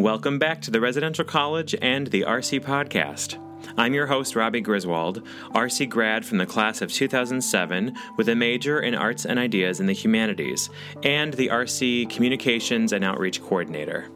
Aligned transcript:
Welcome 0.00 0.38
back 0.38 0.62
to 0.62 0.70
the 0.70 0.80
Residential 0.80 1.26
College 1.26 1.74
and 1.82 2.06
the 2.06 2.22
RC 2.22 2.62
Podcast. 2.62 3.38
I'm 3.76 3.92
your 3.92 4.06
host, 4.06 4.34
Robbie 4.34 4.62
Griswold, 4.62 5.22
RC 5.54 5.90
grad 5.90 6.24
from 6.24 6.38
the 6.38 6.46
class 6.46 6.80
of 6.80 6.90
2007 6.90 7.94
with 8.16 8.30
a 8.30 8.34
major 8.34 8.80
in 8.80 8.94
arts 8.94 9.26
and 9.26 9.38
ideas 9.38 9.78
in 9.78 9.84
the 9.84 9.92
humanities, 9.92 10.70
and 11.02 11.34
the 11.34 11.48
RC 11.48 12.08
Communications 12.08 12.94
and 12.94 13.04
Outreach 13.04 13.42
Coordinator. 13.42 14.08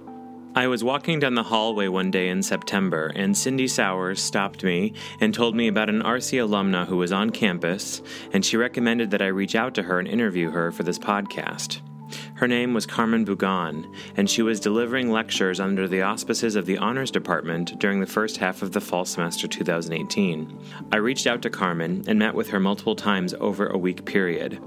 I 0.55 0.69
was 0.69 0.83
walking 0.83 1.21
down 1.21 1.35
the 1.35 1.43
hallway 1.43 1.89
one 1.89 2.11
day 2.11 2.31
in 2.31 2.43
September, 2.43 3.13
and 3.15 3.37
Cindy 3.37 3.69
Sowers 3.69 4.23
stopped 4.23 4.65
me 4.65 4.95
and 5.21 5.35
told 5.35 5.55
me 5.55 5.69
about 5.69 5.91
an 5.91 6.03
RC 6.03 6.39
alumna 6.39 6.87
who 6.87 6.97
was 6.97 7.13
on 7.13 7.29
campus, 7.29 8.01
and 8.33 8.43
she 8.43 8.57
recommended 8.57 9.11
that 9.11 9.21
I 9.21 9.27
reach 9.27 9.55
out 9.55 9.75
to 9.75 9.83
her 9.83 9.99
and 9.99 10.09
interview 10.09 10.49
her 10.49 10.73
for 10.73 10.83
this 10.83 10.99
podcast. 10.99 11.83
Her 12.45 12.49
name 12.49 12.75
was 12.75 12.85
Carmen 12.85 13.25
Bugan, 13.25 13.91
and 14.19 14.29
she 14.29 14.43
was 14.43 14.61
delivering 14.61 15.11
lectures 15.11 15.61
under 15.61 15.89
the 15.89 16.03
auspices 16.03 16.57
of 16.57 16.67
the 16.67 16.77
Honors 16.77 17.11
Department 17.11 17.79
during 17.79 18.01
the 18.01 18.07
first 18.07 18.37
half 18.37 18.61
of 18.61 18.73
the 18.73 18.83
fall 18.83 19.07
semester 19.07 19.49
2018. 19.49 20.61
I 20.93 20.97
reached 20.99 21.27
out 21.27 21.41
to 21.41 21.49
Carmen 21.49 22.05
and 22.07 22.19
met 22.19 22.35
with 22.35 22.51
her 22.51 22.61
multiple 22.61 22.97
times 22.97 23.33
over 23.41 23.67
a 23.69 23.79
week 23.79 24.05
period. 24.05 24.61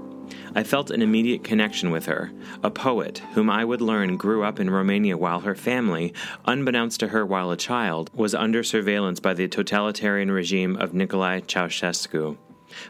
I 0.56 0.64
felt 0.64 0.90
an 0.90 1.02
immediate 1.02 1.44
connection 1.44 1.92
with 1.92 2.06
her, 2.06 2.32
a 2.64 2.70
poet 2.72 3.18
whom 3.34 3.48
I 3.48 3.64
would 3.64 3.80
learn 3.80 4.16
grew 4.16 4.42
up 4.42 4.58
in 4.58 4.70
Romania 4.70 5.16
while 5.16 5.38
her 5.38 5.54
family, 5.54 6.12
unbeknownst 6.46 6.98
to 6.98 7.06
her 7.06 7.24
while 7.24 7.52
a 7.52 7.56
child, 7.56 8.10
was 8.12 8.34
under 8.34 8.64
surveillance 8.64 9.20
by 9.20 9.34
the 9.34 9.46
totalitarian 9.46 10.32
regime 10.32 10.74
of 10.74 10.94
Nicolae 10.94 11.46
Ceausescu. 11.46 12.38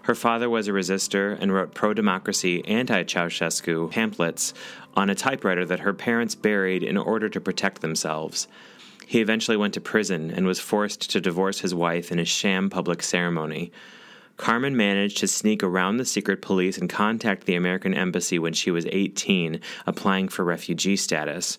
Her 0.03 0.15
father 0.15 0.51
was 0.51 0.69
a 0.69 0.73
resistor 0.73 1.39
and 1.41 1.53
wrote 1.53 1.75
pro 1.75 1.95
democracy, 1.95 2.65
anti 2.67 3.05
Ceausescu 3.05 3.91
pamphlets 3.91 4.55
on 4.95 5.11
a 5.11 5.15
typewriter 5.15 5.65
that 5.67 5.81
her 5.81 5.95
parents 5.95 6.35
buried 6.35 6.83
in 6.83 6.97
order 6.97 7.29
to 7.29 7.41
protect 7.41 7.81
themselves. 7.81 8.49
He 9.07 9.21
eventually 9.21 9.57
went 9.57 9.75
to 9.75 9.81
prison 9.81 10.31
and 10.31 10.47
was 10.47 10.61
forced 10.61 11.11
to 11.11 11.21
divorce 11.21 11.61
his 11.61 11.75
wife 11.75 12.13
in 12.13 12.19
a 12.19 12.25
sham 12.25 12.69
public 12.69 13.03
ceremony. 13.03 13.73
Carmen 14.37 14.77
managed 14.77 15.19
to 15.19 15.29
sneak 15.29 15.63
around 15.63 15.97
the 15.97 16.05
secret 16.05 16.41
police 16.41 16.79
and 16.79 16.89
contact 16.89 17.45
the 17.45 17.57
American 17.57 17.93
embassy 17.93 18.39
when 18.39 18.53
she 18.53 18.71
was 18.71 18.87
18, 18.87 19.61
applying 19.87 20.29
for 20.29 20.45
refugee 20.45 20.97
status. 20.97 21.59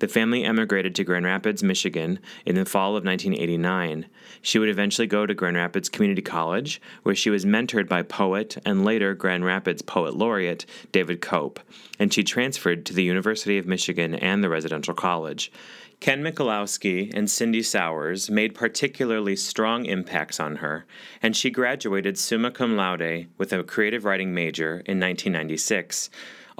The 0.00 0.08
family 0.08 0.44
emigrated 0.44 0.94
to 0.94 1.04
Grand 1.04 1.26
Rapids, 1.26 1.62
Michigan 1.62 2.20
in 2.46 2.54
the 2.54 2.64
fall 2.64 2.96
of 2.96 3.04
1989. 3.04 4.06
She 4.40 4.58
would 4.58 4.70
eventually 4.70 5.06
go 5.06 5.26
to 5.26 5.34
Grand 5.34 5.56
Rapids 5.56 5.90
Community 5.90 6.22
College, 6.22 6.80
where 7.02 7.14
she 7.14 7.28
was 7.28 7.44
mentored 7.44 7.86
by 7.86 8.02
poet 8.02 8.56
and 8.64 8.82
later 8.82 9.14
Grand 9.14 9.44
Rapids 9.44 9.82
Poet 9.82 10.16
Laureate 10.16 10.64
David 10.90 11.20
Cope, 11.20 11.60
and 11.98 12.14
she 12.14 12.24
transferred 12.24 12.86
to 12.86 12.94
the 12.94 13.04
University 13.04 13.58
of 13.58 13.66
Michigan 13.66 14.14
and 14.14 14.42
the 14.42 14.48
residential 14.48 14.94
college. 14.94 15.52
Ken 16.00 16.22
Michalowski 16.22 17.12
and 17.12 17.30
Cindy 17.30 17.62
Sowers 17.62 18.30
made 18.30 18.54
particularly 18.54 19.36
strong 19.36 19.84
impacts 19.84 20.40
on 20.40 20.56
her, 20.56 20.86
and 21.22 21.36
she 21.36 21.50
graduated 21.50 22.16
summa 22.16 22.50
cum 22.50 22.74
laude 22.74 23.26
with 23.36 23.52
a 23.52 23.62
creative 23.62 24.06
writing 24.06 24.32
major 24.32 24.76
in 24.86 24.98
1996. 24.98 26.08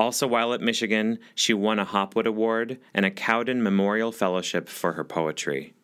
Also, 0.01 0.27
while 0.27 0.55
at 0.55 0.63
Michigan, 0.63 1.19
she 1.35 1.53
won 1.53 1.79
a 1.79 1.85
Hopwood 1.85 2.27
Award 2.27 2.79
and 2.95 3.05
a 3.05 3.11
Cowden 3.11 3.63
Memorial 3.63 4.11
Fellowship 4.11 4.67
for 4.67 4.95
her 4.95 5.05
poetry. 5.05 5.75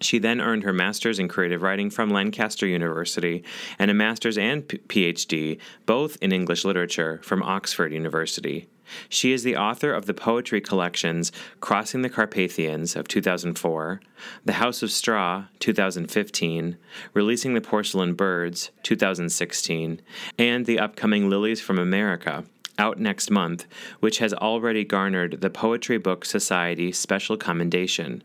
She 0.00 0.18
then 0.18 0.40
earned 0.40 0.64
her 0.64 0.72
master's 0.72 1.20
in 1.20 1.28
creative 1.28 1.62
writing 1.62 1.88
from 1.88 2.10
Lancaster 2.10 2.66
University 2.66 3.44
and 3.78 3.88
a 3.88 3.94
master's 3.94 4.36
and 4.36 4.66
PhD, 4.66 5.60
both 5.86 6.18
in 6.20 6.32
English 6.32 6.64
literature, 6.64 7.20
from 7.22 7.44
Oxford 7.44 7.92
University. 7.92 8.66
She 9.08 9.32
is 9.32 9.44
the 9.44 9.56
author 9.56 9.92
of 9.92 10.06
the 10.06 10.14
poetry 10.14 10.60
collections 10.60 11.30
Crossing 11.60 12.02
the 12.02 12.10
Carpathians 12.10 12.96
of 12.96 13.06
2004, 13.06 14.00
The 14.44 14.52
House 14.54 14.82
of 14.82 14.90
Straw 14.90 15.44
2015, 15.60 16.76
Releasing 17.14 17.54
the 17.54 17.60
Porcelain 17.60 18.14
Birds 18.14 18.70
2016, 18.82 20.00
and 20.36 20.66
the 20.66 20.80
upcoming 20.80 21.30
Lilies 21.30 21.60
from 21.60 21.78
America 21.78 22.44
out 22.78 22.98
next 22.98 23.30
month, 23.30 23.66
which 24.00 24.18
has 24.18 24.34
already 24.34 24.84
garnered 24.84 25.40
the 25.40 25.50
Poetry 25.50 25.98
Book 25.98 26.24
Society 26.24 26.92
Special 26.92 27.36
Commendation. 27.36 28.22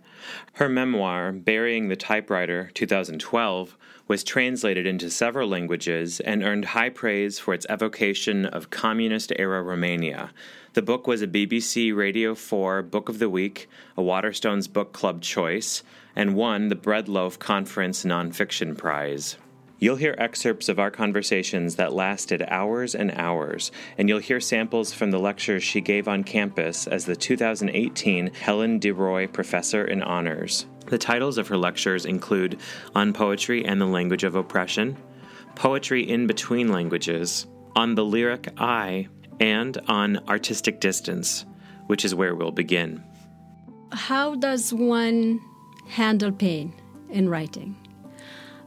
Her 0.53 0.69
memoir, 0.69 1.31
Burying 1.31 1.88
the 1.88 1.95
Typewriter 1.95 2.69
2012, 2.73 3.78
was 4.07 4.23
translated 4.23 4.85
into 4.85 5.09
several 5.09 5.47
languages 5.47 6.19
and 6.19 6.44
earned 6.44 6.66
high 6.66 6.90
praise 6.90 7.40
for 7.40 7.53
its 7.53 7.66
evocation 7.69 8.45
of 8.45 8.69
communist 8.69 9.31
era 9.38 9.63
Romania. 9.63 10.31
The 10.73 10.81
book 10.81 11.07
was 11.07 11.22
a 11.22 11.28
BBC 11.28 11.95
Radio 11.95 12.35
4 12.35 12.81
Book 12.84 13.09
of 13.09 13.19
the 13.19 13.29
Week, 13.29 13.69
a 13.97 14.01
Waterstones 14.01 14.72
Book 14.72 14.94
Club 14.94 15.22
choice, 15.22 15.84
and 16.16 16.35
won 16.35 16.67
the 16.67 16.75
Breadloaf 16.75 17.40
Conference 17.40 18.03
Nonfiction 18.03 18.78
Prize. 18.78 19.38
You'll 19.81 19.96
hear 19.96 20.14
excerpts 20.19 20.69
of 20.69 20.78
our 20.78 20.92
conversations 20.92 21.78
that 21.78 21.92
lasted 21.92 22.44
hours 22.47 22.94
and 22.94 23.09
hours, 23.16 23.72
and 23.97 24.08
you'll 24.08 24.19
hear 24.19 24.40
samples 24.40 24.94
from 24.94 25.09
the 25.09 25.18
lectures 25.18 25.64
she 25.64 25.81
gave 25.81 26.08
on 26.08 26.24
campus 26.24 26.86
as 26.86 27.06
the 27.06 27.16
2018 27.16 28.31
Helen 28.31 28.80
DeRoy 28.80 29.34
Professor 29.34 29.84
in 29.84 30.03
Honors. 30.03 30.68
The 30.86 31.00
titles 31.00 31.40
of 31.40 31.47
her 31.47 31.58
lectures 31.58 32.06
include 32.06 32.59
On 32.94 33.12
Poetry 33.12 33.66
and 33.66 33.81
the 33.81 33.88
Language 33.88 34.24
of 34.24 34.36
Oppression, 34.36 34.97
Poetry 35.56 36.08
in 36.08 36.28
Between 36.28 36.72
Languages, 36.72 37.47
On 37.75 37.96
the 37.96 38.06
Lyric 38.06 38.50
I, 38.59 39.08
and 39.40 39.80
on 39.88 40.18
Artistic 40.30 40.80
Distance, 40.80 41.47
which 41.88 42.06
is 42.06 42.14
where 42.14 42.36
we'll 42.36 42.52
begin. 42.52 43.03
How 43.91 44.36
does 44.36 44.72
one 44.72 45.41
handle 45.88 46.31
pain 46.31 46.72
in 47.09 47.30
writing? 47.30 47.75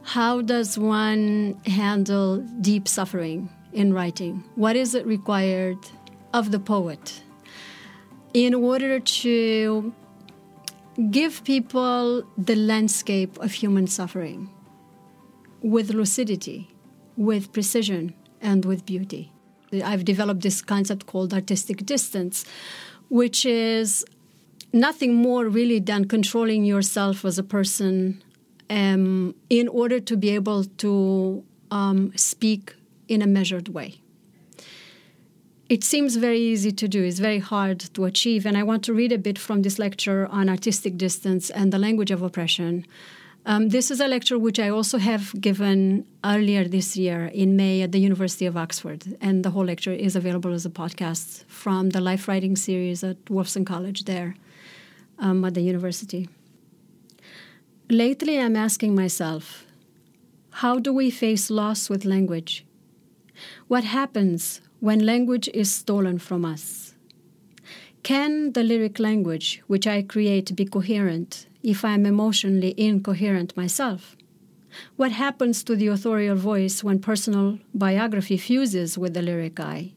How 0.05 0.41
does 0.41 0.77
one 0.77 1.59
handle 1.65 2.37
deep 2.61 2.87
suffering 2.87 3.49
in 3.73 3.91
writing? 3.91 4.43
What 4.53 4.75
is 4.75 4.93
it 4.93 5.03
required 5.03 5.79
of 6.31 6.51
the 6.51 6.59
poet 6.59 7.23
in 8.31 8.53
order 8.53 8.99
to 8.99 9.93
give 11.09 11.43
people 11.43 12.23
the 12.37 12.55
landscape 12.55 13.35
of 13.39 13.51
human 13.51 13.87
suffering 13.87 14.51
with 15.61 15.89
lucidity, 15.89 16.69
with 17.17 17.51
precision, 17.51 18.13
and 18.39 18.63
with 18.63 18.85
beauty? 18.85 19.33
I've 19.83 20.05
developed 20.05 20.41
this 20.41 20.61
concept 20.61 21.07
called 21.07 21.33
artistic 21.33 21.83
distance, 21.83 22.45
which 23.09 23.43
is 23.43 24.05
nothing 24.71 25.15
more 25.15 25.47
really 25.49 25.79
than 25.79 26.05
controlling 26.05 26.63
yourself 26.63 27.25
as 27.25 27.39
a 27.39 27.43
person 27.43 28.21
um, 28.69 29.35
in 29.49 29.67
order 29.67 29.99
to 29.99 30.17
be 30.17 30.29
able 30.29 30.63
to 30.63 31.43
um, 31.71 32.11
speak 32.15 32.75
in 33.07 33.21
a 33.21 33.27
measured 33.27 33.69
way. 33.69 33.95
It 35.67 35.83
seems 35.83 36.15
very 36.15 36.39
easy 36.39 36.71
to 36.71 36.87
do, 36.87 37.03
it's 37.03 37.19
very 37.19 37.39
hard 37.39 37.79
to 37.95 38.05
achieve. 38.05 38.45
And 38.45 38.55
I 38.55 38.63
want 38.63 38.83
to 38.83 38.93
read 38.93 39.11
a 39.11 39.17
bit 39.17 39.39
from 39.39 39.63
this 39.63 39.79
lecture 39.79 40.27
on 40.27 40.47
artistic 40.47 40.97
distance 40.97 41.49
and 41.49 41.73
the 41.73 41.79
language 41.79 42.11
of 42.11 42.21
oppression. 42.21 42.85
Um, 43.47 43.69
this 43.69 43.91
is 43.91 43.99
a 43.99 44.07
lecture 44.07 44.39
which 44.39 44.59
I 44.59 44.69
also 44.69 44.97
have 44.97 45.39
given 45.39 46.05
earlier 46.23 46.63
this 46.67 46.97
year 46.97 47.25
in 47.27 47.55
May 47.55 47.83
at 47.83 47.91
the 47.91 47.99
University 47.99 48.47
of 48.47 48.57
Oxford. 48.57 49.17
And 49.21 49.43
the 49.43 49.51
whole 49.51 49.65
lecture 49.65 49.91
is 49.91 50.15
available 50.15 50.53
as 50.53 50.65
a 50.65 50.69
podcast 50.69 51.45
from 51.45 51.91
the 51.91 52.01
Life 52.01 52.27
Writing 52.27 52.55
series 52.55 53.03
at 53.03 53.23
Wolfson 53.25 53.65
College 53.65 54.05
there 54.05 54.35
um, 55.19 55.45
at 55.45 55.53
the 55.53 55.61
university. 55.61 56.27
Lately, 57.89 58.39
I'm 58.39 58.55
asking 58.55 58.95
myself 58.95 59.67
how 60.49 60.79
do 60.79 60.91
we 60.91 61.11
face 61.11 61.51
loss 61.51 61.87
with 61.87 62.03
language? 62.03 62.65
What 63.67 63.83
happens 63.83 64.59
when 64.79 65.05
language 65.05 65.47
is 65.53 65.71
stolen 65.71 66.17
from 66.17 66.45
us? 66.45 66.95
Can 68.01 68.53
the 68.53 68.63
lyric 68.63 68.97
language 68.97 69.61
which 69.67 69.85
I 69.85 70.01
create 70.01 70.55
be 70.55 70.65
coherent 70.65 71.45
if 71.61 71.85
I 71.85 71.93
am 71.93 72.07
emotionally 72.07 72.73
incoherent 72.75 73.55
myself? 73.55 74.15
What 74.95 75.11
happens 75.11 75.63
to 75.65 75.75
the 75.75 75.87
authorial 75.87 76.37
voice 76.37 76.83
when 76.83 76.97
personal 76.97 77.59
biography 77.75 78.37
fuses 78.37 78.97
with 78.97 79.13
the 79.13 79.21
lyric 79.21 79.59
I? 79.59 79.91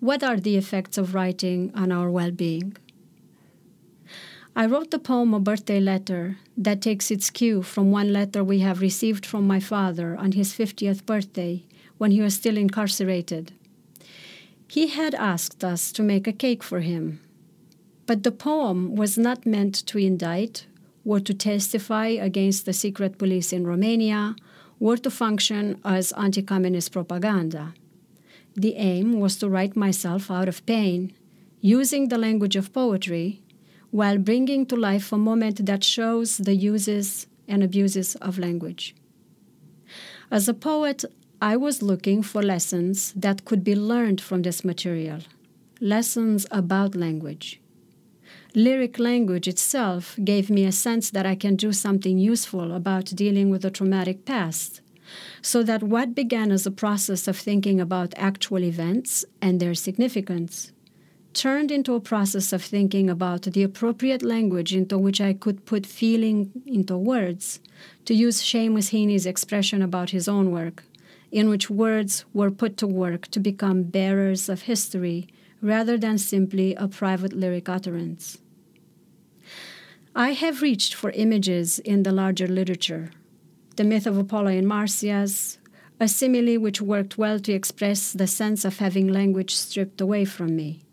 What 0.00 0.22
are 0.22 0.36
the 0.38 0.58
effects 0.58 0.98
of 0.98 1.14
writing 1.14 1.72
on 1.74 1.92
our 1.92 2.10
well 2.10 2.30
being? 2.30 2.76
I 4.58 4.64
wrote 4.64 4.90
the 4.90 4.98
poem 4.98 5.34
A 5.34 5.38
Birthday 5.38 5.80
Letter 5.80 6.38
that 6.56 6.80
takes 6.80 7.10
its 7.10 7.28
cue 7.28 7.60
from 7.60 7.90
one 7.90 8.10
letter 8.10 8.42
we 8.42 8.60
have 8.60 8.80
received 8.80 9.26
from 9.26 9.46
my 9.46 9.60
father 9.60 10.16
on 10.16 10.32
his 10.32 10.54
50th 10.54 11.04
birthday 11.04 11.64
when 11.98 12.10
he 12.10 12.22
was 12.22 12.36
still 12.36 12.56
incarcerated. 12.56 13.52
He 14.66 14.86
had 14.86 15.14
asked 15.14 15.62
us 15.62 15.92
to 15.92 16.02
make 16.02 16.26
a 16.26 16.32
cake 16.32 16.62
for 16.62 16.80
him, 16.80 17.20
but 18.06 18.22
the 18.22 18.32
poem 18.32 18.96
was 18.96 19.18
not 19.18 19.44
meant 19.44 19.74
to 19.88 19.98
indict 19.98 20.64
or 21.04 21.20
to 21.20 21.34
testify 21.34 22.06
against 22.06 22.64
the 22.64 22.72
secret 22.72 23.18
police 23.18 23.52
in 23.52 23.66
Romania 23.66 24.36
or 24.80 24.96
to 24.96 25.10
function 25.10 25.78
as 25.84 26.12
anti 26.12 26.40
communist 26.40 26.92
propaganda. 26.92 27.74
The 28.54 28.76
aim 28.76 29.20
was 29.20 29.36
to 29.36 29.50
write 29.50 29.76
myself 29.76 30.30
out 30.30 30.48
of 30.48 30.64
pain 30.64 31.12
using 31.60 32.08
the 32.08 32.16
language 32.16 32.56
of 32.56 32.72
poetry 32.72 33.42
while 33.96 34.18
bringing 34.18 34.66
to 34.66 34.76
life 34.76 35.10
a 35.10 35.16
moment 35.16 35.64
that 35.64 35.82
shows 35.82 36.36
the 36.36 36.54
uses 36.54 37.26
and 37.48 37.62
abuses 37.62 38.14
of 38.16 38.38
language. 38.38 38.94
As 40.30 40.46
a 40.50 40.52
poet, 40.52 41.02
I 41.40 41.56
was 41.56 41.80
looking 41.80 42.22
for 42.22 42.42
lessons 42.42 43.14
that 43.16 43.46
could 43.46 43.64
be 43.64 43.74
learned 43.74 44.20
from 44.20 44.42
this 44.42 44.66
material, 44.66 45.20
lessons 45.80 46.46
about 46.50 46.94
language. 46.94 47.58
Lyric 48.54 48.98
language 48.98 49.48
itself 49.48 50.18
gave 50.22 50.50
me 50.50 50.66
a 50.66 50.72
sense 50.72 51.08
that 51.08 51.24
I 51.24 51.34
can 51.34 51.56
do 51.56 51.72
something 51.72 52.18
useful 52.18 52.74
about 52.74 53.06
dealing 53.06 53.48
with 53.48 53.64
a 53.64 53.70
traumatic 53.70 54.26
past, 54.26 54.82
so 55.40 55.62
that 55.62 55.82
what 55.82 56.14
began 56.14 56.52
as 56.52 56.66
a 56.66 56.70
process 56.70 57.26
of 57.26 57.38
thinking 57.38 57.80
about 57.80 58.12
actual 58.18 58.62
events 58.62 59.24
and 59.40 59.58
their 59.58 59.74
significance 59.74 60.72
turned 61.36 61.70
into 61.70 61.94
a 61.94 62.00
process 62.00 62.50
of 62.54 62.64
thinking 62.64 63.10
about 63.10 63.42
the 63.42 63.62
appropriate 63.62 64.22
language 64.22 64.74
into 64.74 64.96
which 64.96 65.20
I 65.20 65.34
could 65.34 65.66
put 65.66 65.84
feeling 65.84 66.50
into 66.64 66.96
words, 66.96 67.60
to 68.06 68.14
use 68.14 68.42
Seamus 68.42 68.90
Heaney's 68.90 69.26
expression 69.26 69.82
about 69.82 70.10
his 70.10 70.28
own 70.28 70.50
work, 70.50 70.84
in 71.30 71.50
which 71.50 71.68
words 71.68 72.24
were 72.32 72.50
put 72.50 72.78
to 72.78 72.86
work 72.86 73.28
to 73.28 73.38
become 73.38 73.82
bearers 73.82 74.48
of 74.48 74.62
history 74.62 75.28
rather 75.60 75.98
than 75.98 76.16
simply 76.16 76.74
a 76.76 76.88
private 76.88 77.34
lyric 77.34 77.68
utterance. 77.68 78.38
I 80.14 80.30
have 80.30 80.62
reached 80.62 80.94
for 80.94 81.10
images 81.10 81.78
in 81.80 82.02
the 82.02 82.12
larger 82.12 82.46
literature. 82.46 83.10
The 83.76 83.84
myth 83.84 84.06
of 84.06 84.16
Apollo 84.16 84.52
and 84.52 84.66
Marsyas, 84.66 85.58
a 86.00 86.08
simile 86.08 86.58
which 86.58 86.80
worked 86.80 87.18
well 87.18 87.38
to 87.40 87.52
express 87.52 88.12
the 88.12 88.26
sense 88.26 88.64
of 88.64 88.78
having 88.78 89.08
language 89.08 89.54
stripped 89.54 90.00
away 90.00 90.24
from 90.24 90.56
me. 90.56 90.85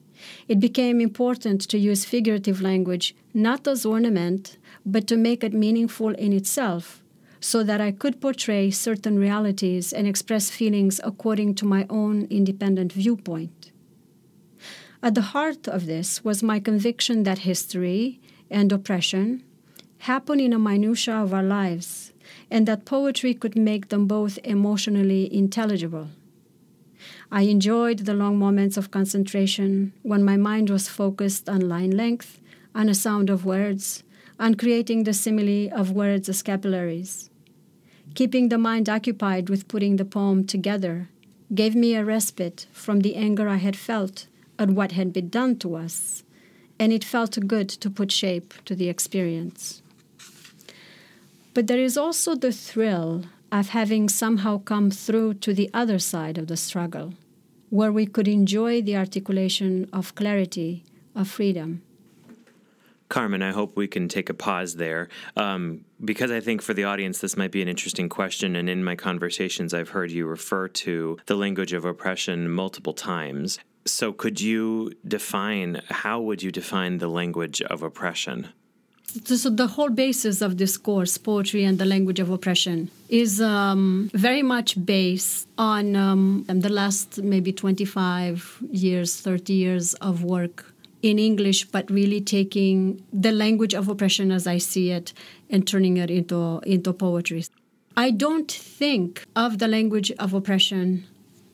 It 0.48 0.60
became 0.60 1.02
important 1.02 1.62
to 1.70 1.78
use 1.78 2.06
figurative 2.06 2.62
language 2.62 3.16
not 3.34 3.68
as 3.68 3.86
ornament, 3.86 4.58
but 4.86 5.08
to 5.08 5.18
make 5.18 5.44
it 5.44 5.54
meaningful 5.54 6.10
in 6.10 6.34
itself, 6.34 7.04
so 7.40 7.64
that 7.64 7.82
I 7.82 7.92
could 7.92 8.22
portray 8.22 8.72
certain 8.72 9.18
realities 9.18 9.92
and 9.92 10.08
express 10.08 10.50
feelings 10.50 11.02
according 11.04 11.56
to 11.56 11.66
my 11.66 11.86
own 11.90 12.28
independent 12.30 12.94
viewpoint. 12.94 13.72
At 15.02 15.16
the 15.16 15.34
heart 15.34 15.68
of 15.68 15.86
this 15.86 16.24
was 16.24 16.42
my 16.42 16.60
conviction 16.60 17.24
that 17.24 17.40
history, 17.40 18.22
and 18.50 18.72
oppression 18.72 19.44
happen 20.00 20.40
in 20.40 20.54
a 20.54 20.60
minutia 20.60 21.16
of 21.16 21.34
our 21.34 21.44
lives, 21.44 22.14
and 22.50 22.68
that 22.68 22.86
poetry 22.86 23.34
could 23.34 23.58
make 23.58 23.90
them 23.90 24.06
both 24.06 24.38
emotionally 24.44 25.34
intelligible. 25.34 26.10
I 27.36 27.42
enjoyed 27.50 28.06
the 28.06 28.14
long 28.14 28.38
moments 28.38 28.78
of 28.78 28.92
concentration 28.92 29.92
when 30.04 30.24
my 30.24 30.38
mind 30.38 30.70
was 30.70 30.88
focused 30.88 31.50
on 31.50 31.68
line 31.68 31.90
length, 31.90 32.40
on 32.76 32.88
a 32.88 32.94
sound 32.94 33.32
of 33.32 33.44
words, 33.44 34.04
on 34.40 34.54
creating 34.54 35.04
the 35.04 35.16
simile 35.16 35.74
of 35.74 35.90
words 35.90 36.30
as 36.30 36.44
capillaries. 36.44 37.32
Keeping 38.14 38.50
the 38.50 38.60
mind 38.60 38.88
occupied 38.88 39.50
with 39.50 39.68
putting 39.68 39.96
the 39.96 40.06
poem 40.06 40.46
together 40.46 41.10
gave 41.56 41.74
me 41.74 41.96
a 41.96 42.06
respite 42.06 42.68
from 42.72 43.00
the 43.00 43.16
anger 43.16 43.50
I 43.50 43.56
had 43.56 43.76
felt 43.76 44.28
at 44.60 44.70
what 44.70 44.92
had 44.92 45.12
been 45.12 45.30
done 45.30 45.58
to 45.58 45.74
us 45.74 46.24
and 46.78 46.94
it 46.94 47.04
felt 47.04 47.48
good 47.48 47.68
to 47.68 47.90
put 47.90 48.12
shape 48.12 48.54
to 48.66 48.76
the 48.76 48.90
experience. 48.90 49.82
But 51.56 51.66
there 51.66 51.80
is 51.80 51.98
also 51.98 52.36
the 52.36 52.52
thrill 52.52 53.24
of 53.52 53.70
having 53.70 54.08
somehow 54.08 54.60
come 54.60 54.92
through 54.92 55.36
to 55.36 55.52
the 55.52 55.72
other 55.74 55.98
side 55.98 56.38
of 56.38 56.48
the 56.48 56.58
struggle, 56.58 57.14
where 57.74 57.92
we 57.92 58.06
could 58.06 58.28
enjoy 58.28 58.84
the 58.84 58.96
articulation 58.96 59.90
of 59.92 60.14
clarity, 60.14 60.84
of 61.16 61.28
freedom. 61.28 61.82
Carmen, 63.10 63.42
I 63.42 63.52
hope 63.52 63.76
we 63.76 63.88
can 63.88 64.08
take 64.08 64.30
a 64.30 64.34
pause 64.36 64.76
there 64.76 65.10
um, 65.36 65.84
because 66.06 66.30
I 66.30 66.40
think 66.40 66.62
for 66.62 66.76
the 66.76 66.84
audience 66.84 67.18
this 67.18 67.36
might 67.36 67.50
be 67.50 67.64
an 67.64 67.68
interesting 67.68 68.10
question. 68.10 68.56
And 68.56 68.70
in 68.70 68.84
my 68.84 68.96
conversations, 68.96 69.74
I've 69.74 69.90
heard 69.90 70.12
you 70.12 70.28
refer 70.28 70.68
to 70.68 71.18
the 71.26 71.34
language 71.34 71.74
of 71.74 71.84
oppression 71.84 72.48
multiple 72.48 72.94
times. 72.94 73.58
So, 73.86 74.14
could 74.14 74.40
you 74.40 74.92
define 75.08 75.82
how 75.90 76.22
would 76.22 76.44
you 76.44 76.52
define 76.52 77.00
the 77.00 77.08
language 77.08 77.60
of 77.64 77.82
oppression? 77.82 78.50
So, 79.26 79.50
the 79.50 79.68
whole 79.68 79.92
basis 79.92 80.42
of 80.42 80.58
this 80.58 80.76
course, 80.76 81.20
poetry 81.20 81.64
and 81.64 81.78
the 81.78 81.86
language 81.86 82.20
of 82.20 82.32
oppression, 82.32 82.90
is 83.10 83.40
um, 83.40 84.10
very 84.14 84.42
much 84.42 84.84
based 84.84 85.48
on 85.56 85.96
um, 85.96 86.46
the 86.48 86.70
last 86.70 87.22
maybe 87.22 87.54
25 87.54 88.64
years, 88.72 89.22
30 89.22 89.54
years 89.54 89.94
of 89.96 90.24
work 90.24 90.74
in 91.04 91.20
English, 91.20 91.66
but 91.66 91.90
really 91.92 92.22
taking 92.22 93.04
the 93.14 93.32
language 93.32 93.76
of 93.76 93.88
oppression 93.88 94.32
as 94.32 94.48
I 94.48 94.58
see 94.58 94.90
it 94.90 95.14
and 95.48 95.68
turning 95.68 95.98
it 95.98 96.10
into, 96.10 96.60
into 96.66 96.92
poetry. 96.92 97.46
I 97.96 98.10
don't 98.10 98.52
think 98.52 99.24
of 99.36 99.60
the 99.60 99.68
language 99.68 100.12
of 100.18 100.34
oppression 100.34 101.06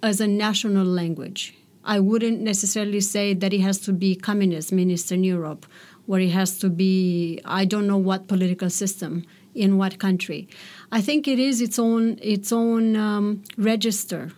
as 0.02 0.22
a 0.22 0.28
national 0.28 0.86
language. 0.86 1.56
I 1.84 2.00
wouldn't 2.00 2.40
necessarily 2.40 3.02
say 3.02 3.34
that 3.34 3.54
it 3.54 3.62
has 3.62 3.80
to 3.80 3.94
be 3.94 4.16
communist 4.16 4.72
in 4.72 4.92
Eastern 4.92 5.24
Europe, 5.24 5.66
where 6.10 6.20
it 6.20 6.32
has 6.32 6.58
to 6.58 6.72
be 6.72 7.40
I 7.46 7.66
don't 7.66 7.86
know 7.86 8.02
what 8.10 8.28
political 8.28 8.72
system 8.72 9.24
in 9.54 9.78
what 9.78 10.00
country. 10.00 10.50
I 10.92 11.02
think 11.02 11.28
it 11.28 11.38
is 11.38 11.62
its 11.62 11.78
own 11.78 12.18
its 12.20 12.52
own 12.52 12.96
um, 12.96 13.44
register 13.58 14.32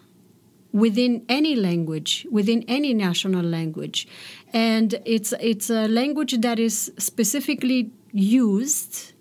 within 0.73 1.25
any 1.29 1.55
language, 1.55 2.27
within 2.29 2.65
any 2.67 2.93
national 2.93 3.45
language, 3.45 4.05
and 4.51 4.99
it's 5.05 5.33
it's 5.39 5.69
a 5.69 5.87
language 5.87 6.33
that 6.41 6.59
is 6.59 6.91
specifically 6.97 7.89
used. 8.11 9.13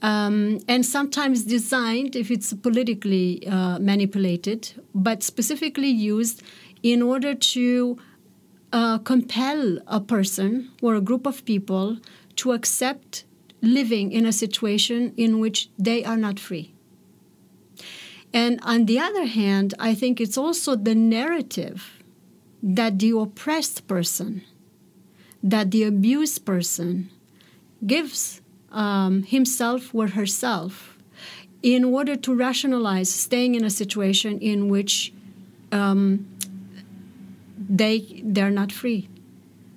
Um, 0.00 0.60
and 0.68 0.86
sometimes 0.86 1.42
designed 1.42 2.14
if 2.14 2.30
it's 2.30 2.52
politically 2.52 3.44
uh, 3.48 3.80
manipulated, 3.80 4.60
but 4.94 5.24
specifically 5.24 5.88
used 5.88 6.42
in 6.84 7.02
order 7.02 7.34
to 7.34 7.98
uh, 8.72 8.98
compel 8.98 9.78
a 9.86 10.00
person 10.00 10.70
or 10.82 10.94
a 10.94 11.00
group 11.00 11.26
of 11.26 11.44
people 11.44 11.98
to 12.36 12.52
accept 12.52 13.24
living 13.60 14.12
in 14.12 14.24
a 14.26 14.32
situation 14.32 15.12
in 15.16 15.38
which 15.38 15.68
they 15.78 16.04
are 16.04 16.16
not 16.16 16.38
free. 16.38 16.72
And 18.32 18.60
on 18.62 18.86
the 18.86 18.98
other 18.98 19.24
hand, 19.24 19.74
I 19.78 19.94
think 19.94 20.20
it's 20.20 20.36
also 20.36 20.76
the 20.76 20.94
narrative 20.94 22.02
that 22.62 22.98
the 22.98 23.16
oppressed 23.16 23.86
person, 23.88 24.42
that 25.42 25.70
the 25.70 25.84
abused 25.84 26.44
person 26.44 27.10
gives 27.86 28.40
um, 28.70 29.22
himself 29.22 29.94
or 29.94 30.08
herself 30.08 30.98
in 31.62 31.84
order 31.84 32.16
to 32.16 32.34
rationalize 32.34 33.12
staying 33.12 33.54
in 33.54 33.64
a 33.64 33.70
situation 33.70 34.38
in 34.38 34.68
which 34.68 35.12
um, 35.72 36.26
they 37.68 38.22
they're 38.24 38.50
not 38.50 38.72
free. 38.72 39.08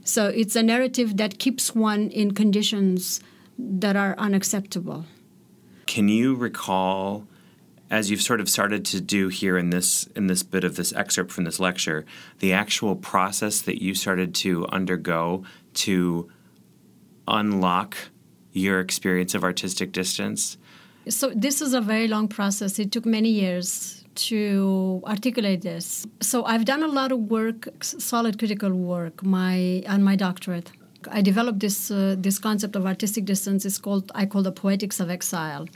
So 0.04 0.28
it's 0.28 0.56
a 0.56 0.64
narrative 0.64 1.18
that 1.18 1.38
keeps 1.38 1.76
one 1.76 2.10
in 2.10 2.34
conditions 2.34 3.22
that 3.58 3.96
are 3.96 4.16
unacceptable. 4.18 5.06
Can 5.86 6.10
you 6.10 6.36
recall 6.36 7.28
as 7.92 8.10
you've 8.10 8.22
sort 8.22 8.40
of 8.40 8.50
started 8.50 8.86
to 8.86 9.02
do 9.02 9.28
here 9.28 9.58
in 9.58 9.70
this 9.70 10.08
in 10.16 10.28
this 10.28 10.44
bit 10.44 10.64
of 10.64 10.78
this 10.78 10.94
excerpt 10.94 11.32
from 11.32 11.44
this 11.44 11.60
lecture, 11.60 12.06
the 12.40 12.54
actual 12.54 12.96
process 12.96 13.62
that 13.62 13.82
you 13.82 13.94
started 13.94 14.34
to 14.34 14.66
undergo 14.68 15.44
to 15.74 16.32
unlock 17.28 17.98
your 18.54 18.80
experience 18.80 19.36
of 19.36 19.44
artistic 19.44 19.92
distance? 19.92 20.58
So 21.10 21.32
this 21.36 21.62
is 21.62 21.74
a 21.74 21.82
very 21.82 22.08
long 22.08 22.28
process. 22.28 22.80
It 22.80 22.92
took 22.92 23.06
many 23.06 23.30
years 23.30 24.01
to 24.16 25.02
articulate 25.06 25.62
this. 25.62 26.06
So 26.22 26.46
I've 26.46 26.66
done 26.66 26.84
a 26.84 26.88
lot 26.88 27.12
of 27.12 27.20
work, 27.20 27.68
solid 27.82 28.38
critical 28.40 28.72
work, 28.72 29.24
my 29.24 29.84
on 29.88 30.04
my 30.04 30.16
doctorate. 30.16 30.72
I 31.12 31.22
developed 31.22 31.60
this 31.60 31.92
uh, 31.92 32.16
this 32.18 32.40
concept 32.40 32.76
of 32.76 32.86
artistic 32.86 33.26
distance. 33.26 33.66
It's 33.66 33.78
called 33.78 34.12
I 34.16 34.26
call 34.26 34.44
the 34.44 34.52
poetics 34.52 35.00
of 35.00 35.10
exile. 35.10 35.68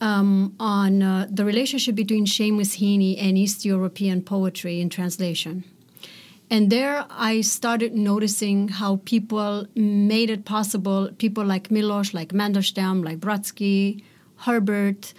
Um, 0.00 0.56
on 0.58 1.00
uh, 1.00 1.28
the 1.30 1.44
relationship 1.44 1.94
between 1.94 2.26
Seamus 2.26 2.78
Heaney 2.80 3.16
and 3.22 3.38
East 3.38 3.64
European 3.64 4.20
poetry 4.20 4.80
in 4.80 4.88
translation. 4.88 5.62
And 6.50 6.70
there 6.70 7.06
I 7.08 7.40
started 7.40 7.94
noticing 7.94 8.66
how 8.68 9.00
people 9.04 9.66
made 9.76 10.28
it 10.28 10.44
possible, 10.44 11.08
people 11.18 11.44
like 11.44 11.68
Milosz, 11.68 12.12
like 12.12 12.30
Mandelstam, 12.30 13.04
like 13.04 13.20
Brodsky, 13.20 14.02
Herbert, 14.38 15.14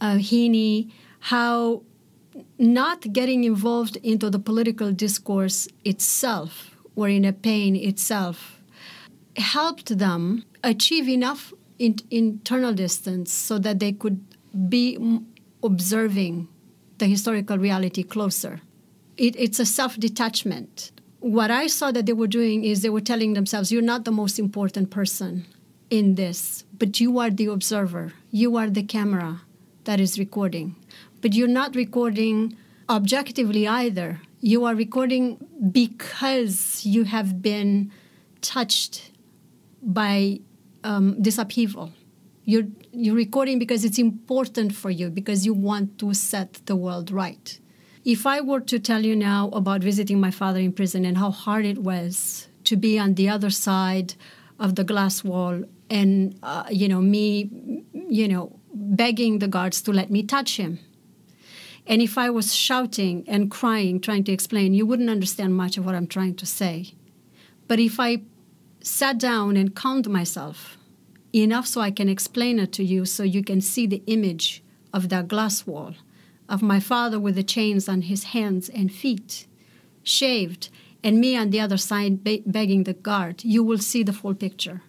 uh, 0.00 0.14
Heaney, 0.14 0.90
how 1.32 1.82
not 2.58 3.12
getting 3.12 3.44
involved 3.44 3.96
into 3.96 4.30
the 4.30 4.38
political 4.38 4.92
discourse 4.92 5.68
itself 5.84 6.76
or 6.96 7.08
in 7.08 7.24
a 7.24 7.32
pain 7.32 7.76
itself 7.76 8.62
helped 9.36 9.98
them 9.98 10.44
achieve 10.62 11.08
enough 11.08 11.52
in, 11.78 11.96
internal 12.10 12.72
distance 12.72 13.32
so 13.32 13.58
that 13.58 13.78
they 13.78 13.92
could 13.92 14.24
be 14.68 14.98
observing 15.62 16.48
the 16.98 17.06
historical 17.06 17.58
reality 17.58 18.02
closer. 18.02 18.60
It, 19.16 19.34
it's 19.36 19.58
a 19.58 19.66
self 19.66 19.96
detachment 19.96 20.92
what 21.24 21.50
I 21.50 21.68
saw 21.68 21.90
that 21.90 22.04
they 22.04 22.12
were 22.12 22.26
doing 22.26 22.64
is 22.64 22.82
they 22.82 22.90
were 22.90 23.00
telling 23.00 23.32
themselves, 23.32 23.72
You're 23.72 23.80
not 23.80 24.04
the 24.04 24.12
most 24.12 24.38
important 24.38 24.90
person 24.90 25.46
in 25.88 26.16
this, 26.16 26.64
but 26.76 27.00
you 27.00 27.18
are 27.18 27.30
the 27.30 27.46
observer. 27.46 28.12
You 28.30 28.56
are 28.56 28.68
the 28.68 28.82
camera 28.82 29.40
that 29.84 30.00
is 30.00 30.18
recording. 30.18 30.76
But 31.24 31.32
you're 31.32 31.48
not 31.48 31.74
recording 31.74 32.54
objectively 32.86 33.66
either. 33.66 34.20
You 34.42 34.66
are 34.66 34.74
recording 34.74 35.38
because 35.72 36.84
you 36.84 37.04
have 37.04 37.40
been 37.40 37.90
touched 38.42 39.10
by 39.80 40.40
um, 40.90 41.16
this 41.18 41.38
upheaval. 41.38 41.94
You're, 42.44 42.66
you're 42.92 43.14
recording 43.16 43.58
because 43.58 43.86
it's 43.86 43.98
important 43.98 44.74
for 44.74 44.90
you, 44.90 45.08
because 45.08 45.46
you 45.46 45.54
want 45.54 45.98
to 46.00 46.12
set 46.12 46.60
the 46.66 46.76
world 46.76 47.10
right. 47.10 47.58
If 48.04 48.26
I 48.26 48.42
were 48.42 48.60
to 48.60 48.78
tell 48.78 49.02
you 49.02 49.16
now 49.16 49.48
about 49.54 49.80
visiting 49.80 50.20
my 50.20 50.30
father 50.30 50.60
in 50.60 50.72
prison 50.72 51.06
and 51.06 51.16
how 51.16 51.30
hard 51.30 51.64
it 51.64 51.78
was 51.78 52.48
to 52.64 52.76
be 52.76 52.98
on 52.98 53.14
the 53.14 53.30
other 53.30 53.48
side 53.48 54.12
of 54.58 54.74
the 54.74 54.84
glass 54.84 55.24
wall 55.24 55.64
and, 55.88 56.38
uh, 56.42 56.64
you 56.70 56.86
know, 56.86 57.00
me, 57.00 57.48
you 58.10 58.28
know, 58.28 58.60
begging 58.74 59.38
the 59.38 59.48
guards 59.48 59.80
to 59.80 59.90
let 59.90 60.10
me 60.10 60.22
touch 60.22 60.58
him. 60.58 60.80
And 61.86 62.00
if 62.00 62.16
I 62.16 62.30
was 62.30 62.54
shouting 62.54 63.24
and 63.26 63.50
crying, 63.50 64.00
trying 64.00 64.24
to 64.24 64.32
explain, 64.32 64.74
you 64.74 64.86
wouldn't 64.86 65.10
understand 65.10 65.54
much 65.54 65.76
of 65.76 65.84
what 65.84 65.94
I'm 65.94 66.06
trying 66.06 66.34
to 66.36 66.46
say. 66.46 66.94
But 67.68 67.78
if 67.78 68.00
I 68.00 68.22
sat 68.80 69.18
down 69.18 69.56
and 69.56 69.74
calmed 69.74 70.08
myself 70.08 70.76
enough 71.34 71.66
so 71.66 71.80
I 71.80 71.90
can 71.90 72.08
explain 72.08 72.58
it 72.58 72.72
to 72.74 72.84
you 72.84 73.04
so 73.04 73.22
you 73.22 73.42
can 73.42 73.60
see 73.60 73.86
the 73.86 74.02
image 74.06 74.62
of 74.92 75.08
that 75.08 75.28
glass 75.28 75.66
wall 75.66 75.94
of 76.48 76.62
my 76.62 76.80
father 76.80 77.18
with 77.18 77.34
the 77.34 77.42
chains 77.42 77.88
on 77.88 78.02
his 78.02 78.24
hands 78.24 78.68
and 78.68 78.92
feet, 78.92 79.46
shaved, 80.02 80.68
and 81.02 81.18
me 81.18 81.36
on 81.36 81.50
the 81.50 81.60
other 81.60 81.76
side 81.76 82.22
be- 82.22 82.42
begging 82.46 82.84
the 82.84 82.94
guard, 82.94 83.44
you 83.44 83.62
will 83.62 83.78
see 83.78 84.02
the 84.02 84.12
full 84.12 84.34
picture. 84.34 84.82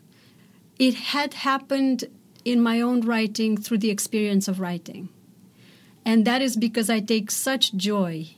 It 0.77 0.95
had 0.95 1.33
happened 1.33 2.05
in 2.43 2.61
my 2.61 2.81
own 2.81 3.01
writing 3.01 3.57
through 3.57 3.79
the 3.79 3.89
experience 3.89 4.47
of 4.47 4.59
writing. 4.59 5.09
And 6.05 6.25
that 6.25 6.41
is 6.41 6.55
because 6.55 6.89
I 6.89 6.99
take 6.99 7.31
such 7.31 7.73
joy 7.73 8.29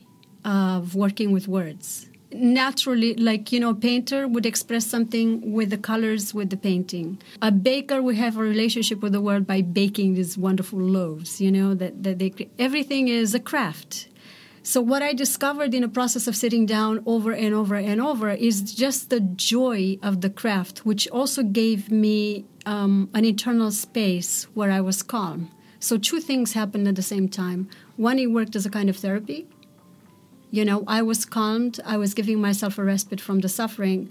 of 0.44 0.94
working 0.94 1.32
with 1.32 1.46
words. 1.46 2.08
Naturally 2.30 3.14
like 3.14 3.52
you 3.52 3.60
know 3.60 3.70
a 3.70 3.74
painter 3.74 4.28
would 4.28 4.44
express 4.44 4.86
something 4.86 5.52
with 5.52 5.70
the 5.70 5.78
colors 5.78 6.34
with 6.34 6.50
the 6.50 6.58
painting. 6.58 7.18
A 7.40 7.50
baker 7.50 8.02
would 8.02 8.16
have 8.16 8.36
a 8.36 8.42
relationship 8.42 9.00
with 9.00 9.12
the 9.12 9.20
world 9.20 9.46
by 9.46 9.62
baking 9.62 10.14
these 10.14 10.36
wonderful 10.36 10.78
loaves 10.78 11.40
you 11.40 11.50
know 11.50 11.74
that, 11.74 12.02
that 12.02 12.18
they 12.18 12.32
everything 12.58 13.08
is 13.08 13.34
a 13.34 13.40
craft. 13.40 14.08
So 14.62 14.82
what 14.82 15.02
i 15.02 15.14
discovered 15.14 15.72
in 15.72 15.80
the 15.80 15.88
process 15.88 16.26
of 16.26 16.36
sitting 16.36 16.66
down 16.66 17.02
over 17.06 17.32
and 17.32 17.54
over 17.54 17.76
and 17.76 17.98
over 17.98 18.28
is 18.28 18.74
just 18.74 19.08
the 19.08 19.20
joy 19.20 19.98
of 20.02 20.20
the 20.20 20.28
craft 20.28 20.84
which 20.84 21.08
also 21.08 21.42
gave 21.42 21.90
me 21.90 22.44
um, 22.66 23.08
an 23.14 23.24
internal 23.24 23.70
space 23.70 24.44
where 24.52 24.70
i 24.70 24.82
was 24.82 25.02
calm 25.02 25.50
so 25.80 25.96
two 25.96 26.20
things 26.20 26.52
happened 26.52 26.86
at 26.88 26.96
the 26.96 27.02
same 27.02 27.28
time 27.28 27.68
one 27.96 28.18
it 28.18 28.30
worked 28.30 28.56
as 28.56 28.66
a 28.66 28.70
kind 28.70 28.88
of 28.88 28.96
therapy 28.96 29.46
you 30.50 30.64
know, 30.64 30.84
I 30.86 31.02
was 31.02 31.24
calmed, 31.24 31.78
I 31.84 31.96
was 31.96 32.14
giving 32.14 32.40
myself 32.40 32.78
a 32.78 32.84
respite 32.84 33.20
from 33.20 33.40
the 33.40 33.48
suffering. 33.48 34.10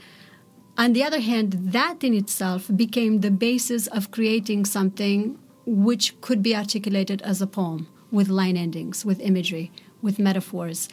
On 0.77 0.93
the 0.93 1.03
other 1.03 1.19
hand, 1.19 1.53
that 1.73 2.03
in 2.03 2.13
itself 2.13 2.69
became 2.75 3.21
the 3.21 3.31
basis 3.31 3.87
of 3.87 4.11
creating 4.11 4.65
something 4.65 5.39
which 5.65 6.19
could 6.21 6.43
be 6.43 6.55
articulated 6.55 7.21
as 7.23 7.41
a 7.41 7.47
poem 7.47 7.87
with 8.11 8.29
line 8.29 8.55
endings, 8.55 9.03
with 9.03 9.19
imagery, 9.19 9.71
with 10.01 10.19
metaphors. 10.19 10.87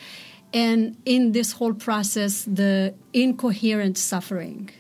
And 0.53 0.97
in 1.05 1.33
this 1.33 1.53
whole 1.53 1.75
process, 1.75 2.45
the 2.45 2.95
incoherent 3.13 3.99
suffering 3.99 4.71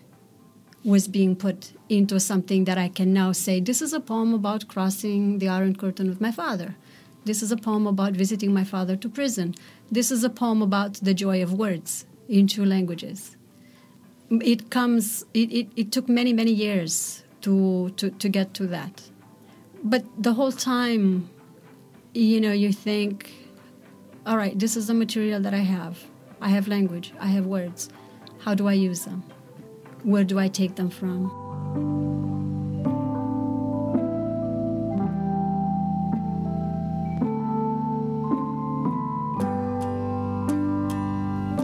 was 0.84 1.08
being 1.08 1.34
put 1.34 1.72
into 1.88 2.20
something 2.20 2.64
that 2.64 2.76
I 2.76 2.88
can 2.88 3.12
now 3.12 3.32
say 3.32 3.58
this 3.58 3.80
is 3.80 3.94
a 3.94 4.00
poem 4.00 4.34
about 4.34 4.68
crossing 4.68 5.38
the 5.38 5.48
Iron 5.48 5.74
Curtain 5.74 6.08
with 6.08 6.20
my 6.20 6.30
father. 6.30 6.76
This 7.24 7.42
is 7.42 7.50
a 7.50 7.56
poem 7.56 7.86
about 7.86 8.12
visiting 8.12 8.52
my 8.52 8.64
father 8.64 8.94
to 8.96 9.08
prison. 9.08 9.54
This 9.90 10.10
is 10.10 10.24
a 10.24 10.30
poem 10.30 10.60
about 10.60 10.94
the 10.94 11.14
joy 11.14 11.42
of 11.42 11.54
words 11.54 12.04
in 12.28 12.46
two 12.46 12.66
languages. 12.66 13.36
It 14.30 14.70
comes, 14.70 15.24
it, 15.32 15.50
it, 15.50 15.68
it 15.74 15.92
took 15.92 16.06
many, 16.08 16.34
many 16.34 16.52
years 16.52 17.24
to, 17.40 17.90
to, 17.96 18.10
to 18.10 18.28
get 18.28 18.52
to 18.54 18.66
that. 18.66 19.10
But 19.82 20.04
the 20.18 20.34
whole 20.34 20.52
time, 20.52 21.30
you 22.12 22.40
know, 22.40 22.52
you 22.52 22.72
think, 22.72 23.32
all 24.26 24.36
right, 24.36 24.58
this 24.58 24.76
is 24.76 24.86
the 24.88 24.94
material 24.94 25.40
that 25.40 25.54
I 25.54 25.58
have. 25.58 26.04
I 26.42 26.48
have 26.48 26.68
language, 26.68 27.14
I 27.18 27.28
have 27.28 27.46
words. 27.46 27.88
How 28.40 28.54
do 28.54 28.68
I 28.68 28.74
use 28.74 29.06
them? 29.06 29.22
Where 30.04 30.22
do 30.22 30.38
I 30.38 30.48
take 30.48 30.74
them 30.76 30.90
from? 30.90 31.30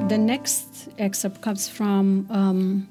The 0.09 0.19
next 0.19 0.89
excerpt 0.99 1.43
comes 1.43 1.69
from 1.69 2.27
um, 2.31 2.89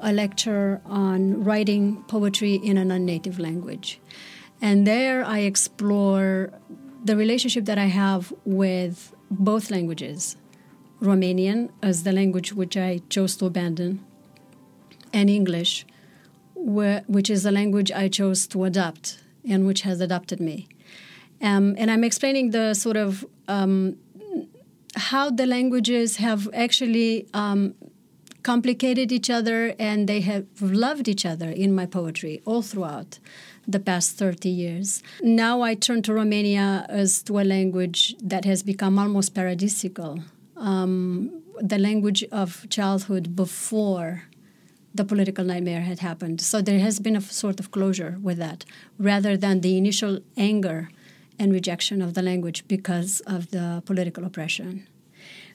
a 0.00 0.12
lecture 0.12 0.80
on 0.84 1.44
writing 1.44 2.02
poetry 2.08 2.54
in 2.56 2.76
a 2.76 2.84
non 2.84 3.06
native 3.06 3.38
language. 3.38 4.00
And 4.60 4.84
there 4.84 5.24
I 5.24 5.38
explore 5.40 6.52
the 7.04 7.16
relationship 7.16 7.66
that 7.66 7.78
I 7.78 7.86
have 7.86 8.32
with 8.44 9.14
both 9.30 9.70
languages 9.70 10.36
Romanian 11.00 11.70
as 11.80 12.02
the 12.02 12.12
language 12.12 12.52
which 12.52 12.76
I 12.76 13.00
chose 13.08 13.36
to 13.36 13.46
abandon, 13.46 14.04
and 15.12 15.30
English, 15.30 15.86
which 16.54 17.30
is 17.30 17.42
the 17.42 17.52
language 17.52 17.90
I 17.92 18.08
chose 18.08 18.46
to 18.48 18.64
adopt 18.64 19.18
and 19.48 19.66
which 19.66 19.82
has 19.82 20.00
adopted 20.00 20.40
me. 20.40 20.68
Um, 21.40 21.74
and 21.78 21.90
I'm 21.90 22.04
explaining 22.04 22.50
the 22.50 22.74
sort 22.74 22.96
of 22.96 23.24
um, 23.46 23.96
how 24.96 25.30
the 25.30 25.46
languages 25.46 26.16
have 26.16 26.48
actually 26.52 27.28
um, 27.32 27.74
complicated 28.42 29.12
each 29.12 29.30
other 29.30 29.74
and 29.78 30.08
they 30.08 30.20
have 30.20 30.46
loved 30.60 31.08
each 31.08 31.24
other 31.24 31.50
in 31.50 31.74
my 31.74 31.86
poetry 31.86 32.40
all 32.44 32.62
throughout 32.62 33.18
the 33.66 33.78
past 33.78 34.16
30 34.16 34.48
years. 34.48 35.02
Now 35.22 35.60
I 35.62 35.74
turn 35.74 36.02
to 36.02 36.14
Romania 36.14 36.86
as 36.88 37.22
to 37.24 37.38
a 37.38 37.44
language 37.44 38.16
that 38.22 38.44
has 38.44 38.62
become 38.62 38.98
almost 38.98 39.34
paradisical, 39.34 40.24
um, 40.56 41.42
the 41.60 41.78
language 41.78 42.24
of 42.32 42.66
childhood 42.70 43.36
before 43.36 44.22
the 44.98 45.04
political 45.04 45.44
nightmare 45.44 45.80
had 45.80 46.00
happened. 46.00 46.42
So 46.42 46.60
there 46.60 46.80
has 46.80 47.00
been 47.00 47.16
a 47.16 47.22
sort 47.22 47.58
of 47.60 47.70
closure 47.70 48.18
with 48.20 48.36
that, 48.38 48.66
rather 48.98 49.36
than 49.36 49.62
the 49.62 49.78
initial 49.78 50.18
anger 50.36 50.90
and 51.38 51.52
rejection 51.52 52.02
of 52.02 52.12
the 52.12 52.20
language 52.20 52.66
because 52.68 53.20
of 53.20 53.50
the 53.50 53.82
political 53.86 54.24
oppression. 54.24 54.86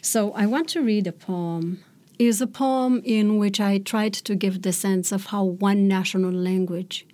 So 0.01 0.31
I 0.31 0.45
want 0.45 0.69
to 0.69 0.81
read 0.81 1.05
a 1.07 1.11
poem. 1.11 1.83
It 2.17 2.25
is 2.25 2.41
a 2.41 2.47
poem 2.47 3.01
in 3.03 3.37
which 3.37 3.59
I 3.59 3.77
tried 3.77 4.13
to 4.13 4.33
give 4.33 4.61
the 4.61 4.73
sense 4.73 5.11
of 5.11 5.27
how 5.27 5.43
one 5.43 5.87
national 5.87 6.31
language 6.31 7.05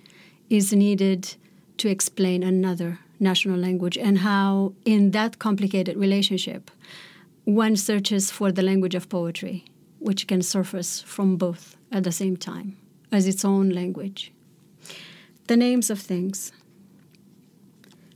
is 0.50 0.72
needed 0.72 1.36
to 1.78 1.90
explain 1.90 2.44
another 2.44 3.00
national 3.20 3.58
language 3.58 3.98
and 3.98 4.20
how 4.20 4.74
in 4.86 5.12
that 5.12 5.40
complicated 5.40 5.98
relationship 5.98 6.72
one 7.46 7.76
searches 7.76 8.30
for 8.32 8.52
the 8.52 8.62
language 8.62 8.96
of 8.96 9.10
poetry 9.10 9.66
which 10.00 10.28
can 10.28 10.42
surface 10.42 11.02
from 11.02 11.36
both 11.36 11.76
at 11.92 12.04
the 12.04 12.12
same 12.12 12.38
time 12.38 12.78
as 13.12 13.28
its 13.28 13.44
own 13.44 13.70
language. 13.70 14.32
The 15.48 15.58
names 15.58 15.90
of 15.90 16.00
things 16.00 16.52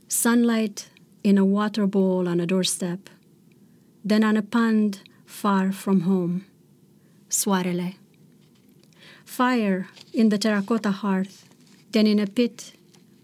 sunlight 0.08 0.88
in 1.22 1.36
a 1.38 1.44
water 1.44 1.86
bowl 1.86 2.28
on 2.28 2.38
a 2.38 2.46
doorstep, 2.46 3.10
then 4.04 4.22
on 4.22 4.36
a 4.36 4.42
pond 4.42 5.00
far 5.26 5.72
from 5.72 6.02
home, 6.02 6.44
soarele. 7.28 7.96
Fire 9.24 9.88
in 10.12 10.28
the 10.28 10.38
terracotta 10.38 10.92
hearth, 10.92 11.48
then 11.90 12.06
in 12.06 12.18
a 12.20 12.26
pit 12.26 12.74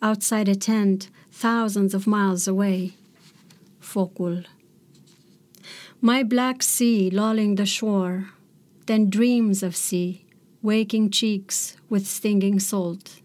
outside 0.02 0.48
a 0.48 0.56
tent 0.56 1.08
thousands 1.30 1.94
of 1.94 2.06
miles 2.06 2.48
away, 2.48 2.94
focul. 3.80 4.44
My 6.00 6.22
black 6.22 6.62
sea 6.62 7.10
lolling 7.10 7.54
the 7.54 7.66
shore, 7.66 8.30
then 8.86 9.10
dreams 9.10 9.62
of 9.62 9.76
sea, 9.76 10.24
waking 10.62 11.10
cheeks 11.10 11.76
with 11.88 12.06
stinging 12.06 12.58
salt. 12.60 13.20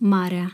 Marea 0.00 0.52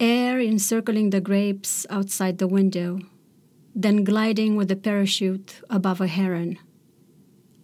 air 0.00 0.40
encircling 0.40 1.10
the 1.10 1.20
grapes 1.20 1.86
outside 1.90 2.38
the 2.38 2.46
window, 2.46 3.00
then 3.74 4.04
gliding 4.04 4.56
with 4.56 4.70
a 4.70 4.76
parachute 4.76 5.60
above 5.68 6.00
a 6.00 6.06
heron. 6.06 6.58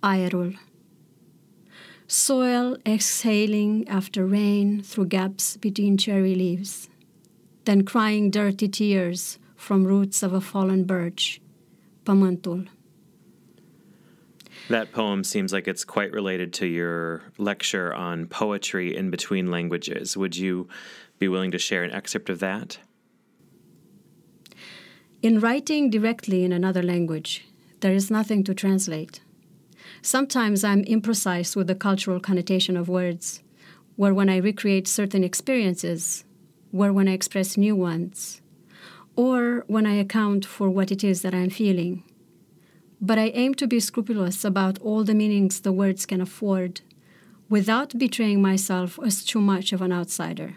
Aerul. 0.02 0.56
Soil 2.06 2.76
exhaling 2.84 3.88
after 3.88 4.26
rain 4.26 4.82
through 4.82 5.06
gaps 5.06 5.56
between 5.56 5.96
cherry 5.96 6.34
leaves, 6.34 6.88
then 7.64 7.84
crying 7.84 8.30
dirty 8.30 8.68
tears 8.68 9.38
from 9.56 9.86
roots 9.86 10.22
of 10.22 10.32
a 10.32 10.40
fallen 10.40 10.84
birch. 10.84 11.40
Pământul. 12.04 12.68
That 14.68 14.92
poem 14.92 15.24
seems 15.24 15.52
like 15.52 15.68
it's 15.68 15.84
quite 15.84 16.12
related 16.12 16.54
to 16.54 16.66
your 16.66 17.22
lecture 17.36 17.92
on 17.92 18.26
poetry 18.26 18.96
in 18.96 19.10
between 19.10 19.50
languages. 19.50 20.16
Would 20.16 20.36
you 20.36 20.68
be 21.18 21.28
willing 21.28 21.50
to 21.50 21.58
share 21.58 21.84
an 21.84 21.90
excerpt 21.90 22.30
of 22.30 22.38
that? 22.40 22.78
In 25.20 25.38
writing 25.40 25.90
directly 25.90 26.44
in 26.44 26.52
another 26.52 26.82
language, 26.82 27.46
there 27.80 27.92
is 27.92 28.10
nothing 28.10 28.42
to 28.44 28.54
translate. 28.54 29.20
Sometimes 30.00 30.64
I'm 30.64 30.84
imprecise 30.84 31.54
with 31.54 31.66
the 31.66 31.74
cultural 31.74 32.20
connotation 32.20 32.76
of 32.76 32.88
words, 32.88 33.42
where 33.96 34.14
when 34.14 34.30
I 34.30 34.38
recreate 34.38 34.88
certain 34.88 35.22
experiences, 35.22 36.24
where 36.70 36.92
when 36.92 37.08
I 37.08 37.12
express 37.12 37.56
new 37.56 37.76
ones, 37.76 38.40
or 39.14 39.64
when 39.66 39.86
I 39.86 39.94
account 39.94 40.44
for 40.44 40.68
what 40.70 40.90
it 40.90 41.04
is 41.04 41.22
that 41.22 41.34
I'm 41.34 41.50
feeling. 41.50 42.02
But 43.04 43.18
I 43.18 43.26
aim 43.34 43.52
to 43.56 43.66
be 43.66 43.80
scrupulous 43.80 44.46
about 44.46 44.78
all 44.78 45.04
the 45.04 45.12
meanings 45.12 45.60
the 45.60 45.72
words 45.72 46.06
can 46.06 46.22
afford 46.22 46.80
without 47.50 47.98
betraying 47.98 48.40
myself 48.40 48.98
as 49.04 49.22
too 49.22 49.42
much 49.42 49.74
of 49.74 49.82
an 49.82 49.92
outsider. 49.92 50.54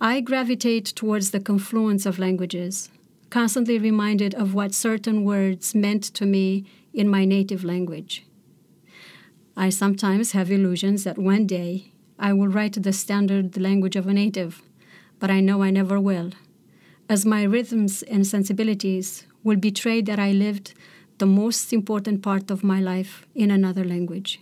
I 0.00 0.20
gravitate 0.20 0.84
towards 0.86 1.30
the 1.30 1.38
confluence 1.38 2.06
of 2.06 2.18
languages, 2.18 2.90
constantly 3.30 3.78
reminded 3.78 4.34
of 4.34 4.52
what 4.52 4.74
certain 4.74 5.24
words 5.24 5.76
meant 5.76 6.02
to 6.14 6.26
me 6.26 6.64
in 6.92 7.08
my 7.08 7.24
native 7.24 7.62
language. 7.62 8.26
I 9.56 9.70
sometimes 9.70 10.32
have 10.32 10.50
illusions 10.50 11.04
that 11.04 11.18
one 11.18 11.46
day 11.46 11.92
I 12.18 12.32
will 12.32 12.48
write 12.48 12.82
the 12.82 12.92
standard 12.92 13.56
language 13.56 13.94
of 13.94 14.08
a 14.08 14.12
native, 14.12 14.60
but 15.20 15.30
I 15.30 15.38
know 15.38 15.62
I 15.62 15.70
never 15.70 16.00
will, 16.00 16.32
as 17.08 17.24
my 17.24 17.44
rhythms 17.44 18.02
and 18.02 18.26
sensibilities 18.26 19.24
will 19.44 19.56
betray 19.56 20.02
that 20.02 20.18
I 20.18 20.32
lived 20.32 20.74
the 21.18 21.26
most 21.26 21.72
important 21.72 22.22
part 22.22 22.50
of 22.50 22.64
my 22.64 22.80
life 22.80 23.26
in 23.34 23.50
another 23.50 23.84
language. 23.84 24.40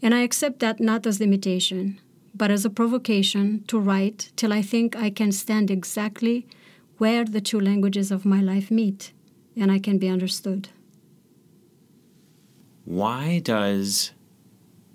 And 0.00 0.14
I 0.14 0.20
accept 0.20 0.60
that 0.60 0.80
not 0.80 1.06
as 1.06 1.20
limitation, 1.20 2.00
but 2.34 2.50
as 2.50 2.64
a 2.64 2.70
provocation 2.70 3.64
to 3.68 3.78
write 3.78 4.30
till 4.36 4.52
I 4.52 4.62
think 4.62 4.96
I 4.96 5.10
can 5.10 5.32
stand 5.32 5.70
exactly 5.70 6.46
where 6.98 7.24
the 7.24 7.40
two 7.40 7.60
languages 7.60 8.10
of 8.10 8.24
my 8.24 8.40
life 8.40 8.70
meet 8.70 9.12
and 9.56 9.72
I 9.72 9.78
can 9.78 9.98
be 9.98 10.08
understood. 10.08 10.68
Why 12.84 13.40
does 13.40 14.12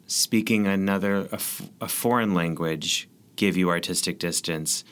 speaking 0.08 0.68
another 0.68 1.26
a, 1.26 1.36
f- 1.36 1.70
a 1.82 1.88
foreign 1.88 2.34
language 2.34 3.10
give 3.36 3.58
you 3.58 3.70
artistic 3.70 4.20
distance 4.20 4.84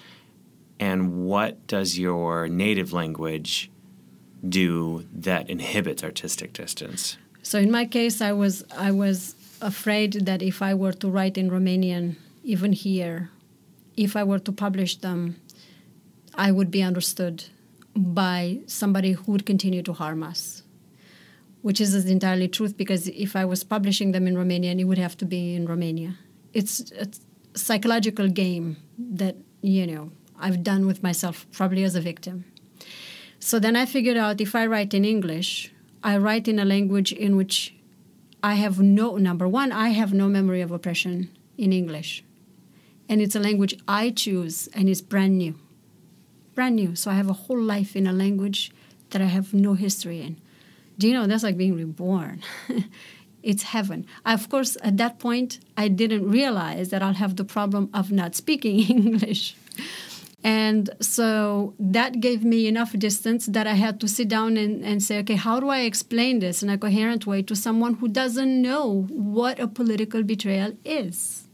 and 0.80 1.25
what 1.25 1.68
does 1.68 1.98
your 1.98 2.48
native 2.48 2.92
language 2.92 3.71
do 4.48 5.05
that 5.13 5.50
inhibits 5.50 6.03
artistic 6.03 6.53
distance 6.53 7.17
so 7.43 7.60
in 7.60 7.71
my 7.71 7.86
case 7.86 8.21
i 8.21 8.31
was 8.31 8.63
i 8.77 8.91
was 8.91 9.36
afraid 9.62 10.13
that 10.25 10.41
if 10.41 10.62
i 10.62 10.74
were 10.74 10.93
to 10.93 11.07
write 11.10 11.38
in 11.38 11.50
romanian 11.50 12.15
even 12.43 12.74
here 12.74 13.29
if 13.95 14.15
i 14.15 14.24
were 14.24 14.39
to 14.39 14.51
publish 14.51 14.98
them 14.98 15.36
i 16.36 16.51
would 16.51 16.71
be 16.71 16.81
understood 16.81 17.43
by 17.95 18.60
somebody 18.65 19.12
who 19.12 19.31
would 19.31 19.45
continue 19.45 19.83
to 19.83 19.93
harm 19.93 20.24
us 20.24 20.63
which 21.62 21.79
is 21.79 21.93
entirely 22.05 22.48
truth 22.48 22.75
because 22.75 23.07
if 23.07 23.36
I 23.36 23.45
was 23.45 23.63
publishing 23.63 24.12
them 24.12 24.27
in 24.27 24.36
Romanian, 24.36 24.79
it 24.79 24.86
would 24.86 24.98
have 24.98 25.17
to 25.17 25.25
be 25.25 25.55
in 25.55 25.67
Romania. 25.67 26.15
It's 26.53 26.91
a 26.91 27.07
psychological 27.57 28.27
game 28.27 28.77
that, 28.98 29.36
you 29.62 29.86
know, 29.88 30.12
I've 30.39 30.63
done 30.63 30.88
with 30.88 31.03
myself, 31.03 31.45
probably 31.51 31.83
as 31.83 31.95
a 31.95 32.01
victim. 32.01 32.45
So 33.41 33.60
then 33.60 33.75
I 33.75 33.86
figured 33.86 34.15
out 34.15 34.39
if 34.39 34.55
I 34.55 34.65
write 34.65 34.93
in 34.93 35.03
English, 35.03 35.74
I 36.01 36.15
write 36.17 36.48
in 36.48 36.60
a 36.60 36.63
language 36.63 37.12
in 37.12 37.36
which 37.36 37.75
I 38.41 38.53
have 38.53 38.79
no, 38.79 39.18
number 39.18 39.48
one, 39.48 39.74
I 39.74 39.89
have 39.89 40.13
no 40.13 40.29
memory 40.29 40.61
of 40.61 40.72
oppression 40.72 41.29
in 41.57 41.74
English. 41.74 42.24
And 43.09 43.22
it's 43.22 43.35
a 43.35 43.39
language 43.42 43.77
I 43.85 44.11
choose 44.11 44.70
and 44.74 44.87
it's 44.87 45.01
brand 45.01 45.37
new. 45.37 45.55
Brand 46.55 46.77
new. 46.77 46.96
So 46.96 47.11
I 47.11 47.16
have 47.16 47.29
a 47.29 47.33
whole 47.33 47.61
life 47.61 47.98
in 47.98 48.07
a 48.07 48.13
language 48.13 48.72
that 49.09 49.22
I 49.22 49.25
have 49.25 49.53
no 49.53 49.74
history 49.74 50.22
in 50.22 50.39
do 51.01 51.07
you 51.07 51.13
know 51.16 51.25
that's 51.25 51.42
like 51.42 51.57
being 51.57 51.75
reborn 51.75 52.44
it's 53.44 53.63
heaven 53.63 54.05
of 54.24 54.48
course 54.50 54.77
at 54.83 54.98
that 54.98 55.18
point 55.18 55.59
i 55.75 55.87
didn't 55.87 56.29
realize 56.29 56.89
that 56.89 57.01
i'll 57.01 57.16
have 57.25 57.35
the 57.37 57.44
problem 57.44 57.89
of 57.92 58.11
not 58.11 58.35
speaking 58.35 58.79
english 58.98 59.55
and 60.44 60.90
so 61.00 61.74
that 61.80 62.20
gave 62.20 62.44
me 62.44 62.68
enough 62.68 62.94
distance 62.98 63.46
that 63.46 63.68
i 63.68 63.74
had 63.74 64.00
to 64.00 64.08
sit 64.08 64.27
down 64.27 64.58
and, 64.58 64.84
and 64.84 65.04
say 65.04 65.20
okay 65.20 65.36
how 65.36 65.60
do 65.60 65.70
i 65.70 65.82
explain 65.82 66.40
this 66.40 66.64
in 66.64 66.70
a 66.70 66.77
coherent 66.77 67.27
way 67.27 67.42
to 67.42 67.56
someone 67.56 67.96
who 67.96 68.08
doesn't 68.08 68.62
know 68.62 69.04
what 69.10 69.60
a 69.60 69.68
political 69.68 70.24
betrayal 70.24 70.74
is 70.84 71.48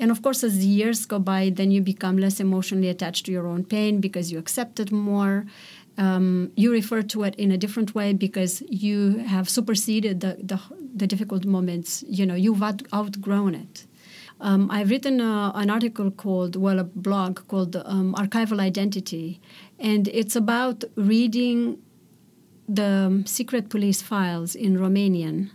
and 0.00 0.10
of 0.10 0.22
course, 0.22 0.42
as 0.42 0.66
years 0.66 1.06
go 1.06 1.20
by, 1.20 1.50
then 1.50 1.70
you 1.70 1.80
become 1.80 2.18
less 2.18 2.40
emotionally 2.40 2.88
attached 2.88 3.26
to 3.26 3.32
your 3.32 3.46
own 3.46 3.64
pain 3.64 4.00
because 4.00 4.32
you 4.32 4.38
accept 4.40 4.80
it 4.80 4.90
more 4.90 5.46
um, 5.96 6.50
you 6.56 6.72
refer 6.72 7.02
to 7.02 7.22
it 7.22 7.34
in 7.36 7.50
a 7.50 7.56
different 7.56 7.94
way 7.94 8.12
because 8.12 8.62
you 8.68 9.18
have 9.18 9.48
superseded 9.48 10.20
the, 10.20 10.36
the, 10.42 10.60
the 10.94 11.06
difficult 11.06 11.44
moments. 11.44 12.04
You 12.08 12.26
know, 12.26 12.34
you've 12.34 12.62
outgrown 12.62 13.54
it. 13.54 13.86
Um, 14.40 14.70
I've 14.70 14.90
written 14.90 15.20
a, 15.20 15.52
an 15.54 15.70
article 15.70 16.10
called, 16.10 16.56
well, 16.56 16.78
a 16.78 16.84
blog 16.84 17.46
called 17.48 17.76
um, 17.76 18.14
Archival 18.14 18.60
Identity, 18.60 19.40
and 19.78 20.08
it's 20.08 20.36
about 20.36 20.84
reading 20.96 21.78
the 22.68 23.22
secret 23.26 23.68
police 23.68 24.02
files 24.02 24.54
in 24.54 24.76
Romanian, 24.76 25.50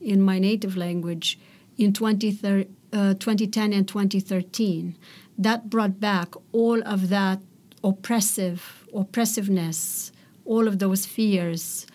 in 0.00 0.22
my 0.22 0.38
native 0.38 0.76
language, 0.76 1.38
in 1.76 1.92
20, 1.92 2.66
uh, 2.92 3.14
2010 3.14 3.72
and 3.72 3.88
2013. 3.88 4.96
That 5.38 5.70
brought 5.70 6.00
back 6.00 6.34
all 6.52 6.82
of 6.84 7.08
that 7.08 7.40
oppressive 7.82 8.86
oppressiveness, 8.94 10.12
all 10.44 10.66
of 10.66 10.78
those 10.78 11.06
fears, 11.06 11.86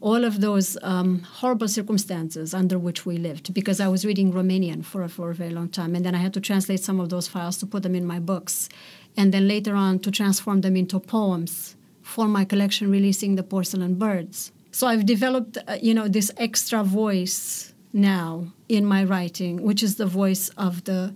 all 0.00 0.24
of 0.24 0.40
those 0.40 0.78
um, 0.82 1.20
horrible 1.20 1.68
circumstances 1.68 2.54
under 2.54 2.78
which 2.78 3.04
we 3.04 3.16
lived 3.16 3.52
because 3.52 3.80
I 3.80 3.88
was 3.88 4.04
reading 4.04 4.32
Romanian 4.32 4.84
for 4.84 5.02
a, 5.02 5.08
for 5.08 5.30
a 5.30 5.34
very 5.34 5.50
long 5.50 5.68
time. 5.68 5.94
And 5.94 6.04
then 6.04 6.14
I 6.14 6.18
had 6.18 6.34
to 6.34 6.40
translate 6.40 6.80
some 6.80 7.00
of 7.00 7.08
those 7.08 7.26
files 7.26 7.58
to 7.58 7.66
put 7.66 7.82
them 7.82 7.94
in 7.94 8.06
my 8.06 8.20
books. 8.20 8.68
And 9.16 9.34
then 9.34 9.48
later 9.48 9.74
on 9.74 9.98
to 10.00 10.10
transform 10.10 10.60
them 10.60 10.76
into 10.76 11.00
poems 11.00 11.76
for 12.02 12.28
my 12.28 12.44
collection, 12.44 12.90
Releasing 12.90 13.34
the 13.34 13.42
Porcelain 13.42 13.96
Birds. 13.96 14.52
So 14.70 14.86
I've 14.86 15.06
developed, 15.06 15.58
uh, 15.66 15.78
you 15.82 15.94
know, 15.94 16.06
this 16.06 16.30
extra 16.36 16.84
voice 16.84 17.74
now 17.92 18.52
in 18.68 18.84
my 18.84 19.02
writing, 19.02 19.62
which 19.62 19.82
is 19.82 19.96
the 19.96 20.06
voice 20.06 20.48
of 20.50 20.84
the 20.84 21.14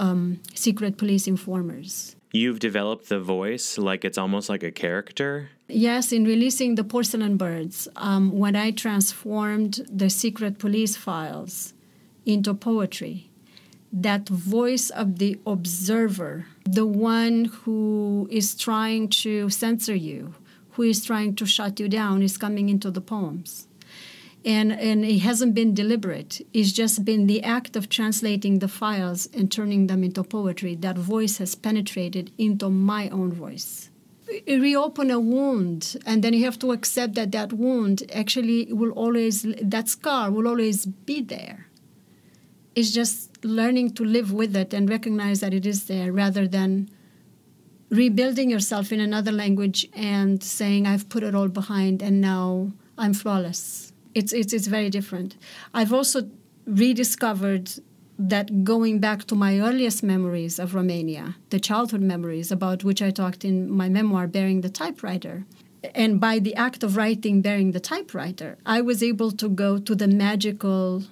um, 0.00 0.40
secret 0.54 0.96
police 0.96 1.28
informers. 1.28 2.16
You've 2.32 2.58
developed 2.58 3.08
the 3.08 3.20
voice 3.20 3.78
like 3.78 4.04
it's 4.04 4.18
almost 4.18 4.48
like 4.48 4.62
a 4.62 4.70
character? 4.70 5.50
Yes, 5.72 6.10
in 6.10 6.24
releasing 6.24 6.74
the 6.74 6.82
porcelain 6.82 7.36
birds, 7.36 7.86
um, 7.94 8.32
when 8.32 8.56
I 8.56 8.72
transformed 8.72 9.86
the 9.88 10.10
secret 10.10 10.58
police 10.58 10.96
files 10.96 11.74
into 12.26 12.54
poetry, 12.54 13.30
that 13.92 14.28
voice 14.28 14.90
of 14.90 15.18
the 15.18 15.38
observer, 15.46 16.46
the 16.64 16.86
one 16.86 17.44
who 17.44 18.26
is 18.32 18.56
trying 18.56 19.08
to 19.22 19.48
censor 19.48 19.94
you, 19.94 20.34
who 20.72 20.82
is 20.82 21.04
trying 21.04 21.36
to 21.36 21.46
shut 21.46 21.78
you 21.78 21.88
down, 21.88 22.22
is 22.22 22.36
coming 22.36 22.68
into 22.68 22.90
the 22.90 23.00
poems. 23.00 23.68
And 24.44 24.72
and 24.72 25.04
it 25.04 25.18
hasn't 25.18 25.54
been 25.54 25.74
deliberate. 25.74 26.44
It's 26.52 26.72
just 26.72 27.04
been 27.04 27.26
the 27.26 27.44
act 27.44 27.76
of 27.76 27.88
translating 27.88 28.58
the 28.58 28.68
files 28.68 29.28
and 29.34 29.52
turning 29.52 29.86
them 29.86 30.02
into 30.02 30.24
poetry. 30.24 30.74
That 30.74 30.96
voice 30.98 31.38
has 31.38 31.54
penetrated 31.54 32.32
into 32.38 32.70
my 32.70 33.08
own 33.10 33.32
voice 33.32 33.89
Uh, 34.30 34.58
reopen 34.58 35.10
a 35.10 35.20
wound 35.20 35.96
and 36.06 36.22
then 36.22 36.32
you 36.32 36.44
have 36.44 36.58
to 36.58 36.72
accept 36.72 37.14
that 37.14 37.32
that 37.32 37.52
wound 37.52 38.02
actually 38.14 38.72
will 38.72 38.92
always 38.92 39.42
that 39.62 39.88
scar 39.88 40.30
will 40.30 40.46
always 40.46 40.86
be 40.86 41.20
there 41.20 41.66
it's 42.74 42.90
just 42.90 43.44
learning 43.44 43.90
to 43.90 44.04
live 44.04 44.32
with 44.32 44.54
it 44.56 44.72
and 44.72 44.88
recognize 44.88 45.40
that 45.40 45.52
it 45.52 45.66
is 45.66 45.86
there 45.86 46.12
rather 46.12 46.46
than 46.46 46.88
rebuilding 47.90 48.48
yourself 48.48 48.92
in 48.92 49.00
another 49.00 49.32
language 49.32 49.88
and 49.94 50.42
saying 50.42 50.86
i've 50.86 51.08
put 51.08 51.22
it 51.22 51.34
all 51.34 51.48
behind 51.48 52.02
and 52.02 52.20
now 52.20 52.70
i'm 52.98 53.12
flawless 53.12 53.90
it's, 54.14 54.32
it's, 54.32 54.52
it's 54.52 54.66
very 54.66 54.90
different. 54.90 55.36
I've 55.74 55.92
also 55.92 56.28
rediscovered 56.66 57.70
that 58.28 58.64
going 58.64 58.98
back 58.98 59.24
to 59.24 59.34
my 59.34 59.58
earliest 59.60 60.02
memories 60.02 60.58
of 60.58 60.74
Romania, 60.74 61.36
the 61.48 61.58
childhood 61.58 62.02
memories 62.02 62.52
about 62.52 62.84
which 62.84 63.00
I 63.00 63.10
talked 63.10 63.44
in 63.44 63.70
my 63.70 63.88
memoir, 63.88 64.26
Burying 64.26 64.60
the 64.60 64.68
Typewriter. 64.68 65.46
And 65.94 66.20
by 66.20 66.38
the 66.38 66.54
act 66.54 66.82
of 66.82 66.96
writing 66.96 67.40
Burying 67.40 67.72
the 67.72 67.80
Typewriter, 67.80 68.58
I 68.66 68.82
was 68.82 69.02
able 69.02 69.30
to 69.32 69.48
go 69.48 69.78
to 69.78 69.94
the 69.94 70.06
magical, 70.06 71.04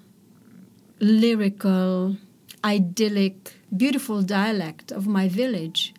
lyrical, 1.00 2.16
idyllic, 2.62 3.54
beautiful 3.74 4.22
dialect 4.22 4.92
of 4.92 5.06
my 5.06 5.28
village 5.28 5.94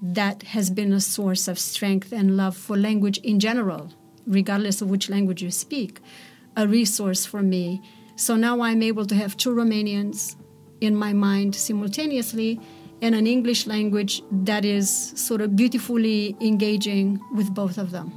that 0.00 0.42
has 0.42 0.68
been 0.70 0.92
a 0.92 1.00
source 1.00 1.46
of 1.46 1.58
strength 1.58 2.12
and 2.12 2.36
love 2.36 2.56
for 2.56 2.76
language 2.76 3.18
in 3.18 3.38
general 3.38 3.92
regardless 4.26 4.80
of 4.80 4.90
which 4.90 5.08
language 5.08 5.42
you 5.42 5.50
speak. 5.50 6.00
a 6.54 6.68
resource 6.68 7.24
for 7.24 7.42
me. 7.42 7.80
So 8.16 8.36
now 8.36 8.60
I'm 8.60 8.82
able 8.82 9.06
to 9.06 9.14
have 9.14 9.36
two 9.36 9.50
Romanians 9.50 10.36
in 10.80 10.94
my 10.94 11.12
mind 11.12 11.54
simultaneously 11.54 12.60
and 13.00 13.14
an 13.14 13.26
English 13.26 13.66
language 13.66 14.22
that 14.30 14.64
is 14.64 15.12
sort 15.16 15.40
of 15.40 15.56
beautifully 15.56 16.36
engaging 16.40 17.20
with 17.34 17.52
both 17.52 17.78
of 17.78 17.90
them. 17.90 18.12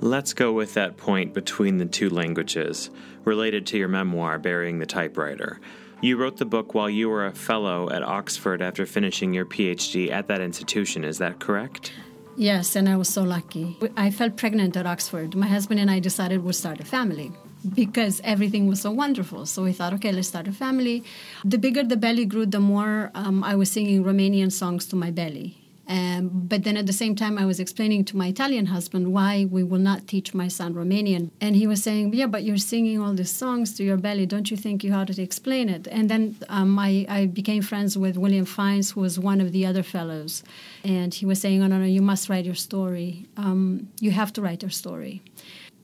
Let's 0.00 0.34
go 0.34 0.52
with 0.52 0.74
that 0.74 0.96
point 0.96 1.34
between 1.34 1.78
the 1.78 1.86
two 1.86 2.10
languages, 2.10 2.90
related 3.24 3.66
to 3.66 3.78
your 3.78 3.88
memoir, 3.88 4.38
Burying 4.38 4.78
the 4.78 4.86
Typewriter. 4.86 5.58
You 6.02 6.18
wrote 6.18 6.36
the 6.36 6.44
book 6.44 6.74
while 6.74 6.90
you 6.90 7.08
were 7.08 7.26
a 7.26 7.32
fellow 7.32 7.90
at 7.90 8.02
Oxford 8.02 8.60
after 8.60 8.84
finishing 8.84 9.32
your 9.32 9.46
PhD 9.46 10.10
at 10.10 10.28
that 10.28 10.40
institution, 10.40 11.04
is 11.04 11.18
that 11.18 11.40
correct? 11.40 11.92
Yes, 12.36 12.76
and 12.76 12.86
I 12.86 12.96
was 12.96 13.08
so 13.08 13.22
lucky. 13.22 13.78
I 13.96 14.10
felt 14.10 14.36
pregnant 14.36 14.76
at 14.76 14.86
Oxford. 14.86 15.34
My 15.34 15.46
husband 15.46 15.80
and 15.80 15.90
I 15.90 16.00
decided 16.00 16.44
we'd 16.44 16.54
start 16.54 16.80
a 16.80 16.84
family 16.84 17.32
because 17.74 18.20
everything 18.24 18.66
was 18.66 18.82
so 18.82 18.90
wonderful. 18.90 19.46
So 19.46 19.64
we 19.64 19.72
thought, 19.72 19.94
okay, 19.94 20.12
let's 20.12 20.28
start 20.28 20.46
a 20.46 20.52
family. 20.52 21.02
The 21.44 21.56
bigger 21.56 21.82
the 21.82 21.96
belly 21.96 22.26
grew, 22.26 22.44
the 22.44 22.60
more 22.60 23.10
um, 23.14 23.42
I 23.42 23.54
was 23.54 23.70
singing 23.70 24.04
Romanian 24.04 24.52
songs 24.52 24.84
to 24.88 24.96
my 24.96 25.10
belly. 25.10 25.65
Um, 25.88 26.28
but 26.32 26.64
then 26.64 26.76
at 26.76 26.86
the 26.86 26.92
same 26.92 27.14
time, 27.14 27.38
I 27.38 27.46
was 27.46 27.60
explaining 27.60 28.04
to 28.06 28.16
my 28.16 28.28
Italian 28.28 28.66
husband 28.66 29.12
why 29.12 29.46
we 29.48 29.62
will 29.62 29.78
not 29.78 30.08
teach 30.08 30.34
my 30.34 30.48
son 30.48 30.74
Romanian. 30.74 31.30
And 31.40 31.54
he 31.54 31.66
was 31.66 31.82
saying, 31.82 32.12
Yeah, 32.12 32.26
but 32.26 32.42
you're 32.42 32.56
singing 32.56 33.00
all 33.00 33.14
these 33.14 33.30
songs 33.30 33.74
to 33.76 33.84
your 33.84 33.96
belly. 33.96 34.26
Don't 34.26 34.50
you 34.50 34.56
think 34.56 34.82
you 34.82 34.92
ought 34.92 35.06
to 35.08 35.22
explain 35.22 35.68
it? 35.68 35.86
And 35.86 36.08
then 36.08 36.36
um, 36.48 36.78
I, 36.78 37.06
I, 37.08 37.26
became 37.26 37.62
friends 37.62 37.96
with 37.96 38.16
William 38.16 38.44
Fiennes, 38.44 38.92
who 38.92 39.00
was 39.00 39.18
one 39.18 39.40
of 39.40 39.52
the 39.52 39.64
other 39.64 39.82
fellows. 39.82 40.42
And 40.82 41.14
he 41.14 41.24
was 41.24 41.40
saying, 41.40 41.62
Oh, 41.62 41.68
no, 41.68 41.78
no, 41.78 41.86
you 41.86 42.02
must 42.02 42.28
write 42.28 42.44
your 42.44 42.54
story. 42.54 43.26
Um, 43.36 43.88
you 44.00 44.10
have 44.10 44.32
to 44.34 44.42
write 44.42 44.62
your 44.62 44.70
story. 44.70 45.22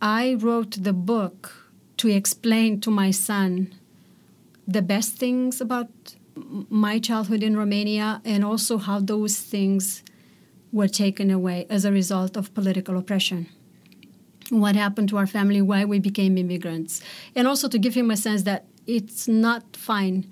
I 0.01 0.35
wrote 0.35 0.83
the 0.83 0.93
book 0.93 1.53
to 1.99 2.09
explain 2.09 2.81
to 2.81 2.91
my 2.91 3.13
son 3.13 3.73
the 4.67 4.83
best 4.83 5.17
things 5.17 5.61
about 5.61 5.89
my 6.35 6.99
childhood 6.99 7.43
in 7.43 7.57
Romania 7.57 8.21
and 8.25 8.45
also 8.45 8.79
how 8.79 9.01
those 9.01 9.39
things 9.39 10.03
were 10.73 10.89
taken 10.89 11.31
away 11.31 11.67
as 11.69 11.85
a 11.85 11.93
result 11.93 12.37
of 12.37 12.55
political 12.55 12.97
oppression. 12.97 13.47
What 14.51 14.75
happened 14.75 15.09
to 15.11 15.19
our 15.19 15.27
family, 15.27 15.63
why 15.63 15.85
we 15.85 15.99
became 15.99 16.37
immigrants, 16.39 17.01
and 17.37 17.47
also 17.47 17.69
to 17.69 17.79
give 17.79 17.95
him 17.95 18.11
a 18.11 18.17
sense 18.17 18.43
that 18.43 18.65
it's 18.87 19.29
not 19.29 19.77
fine 19.77 20.27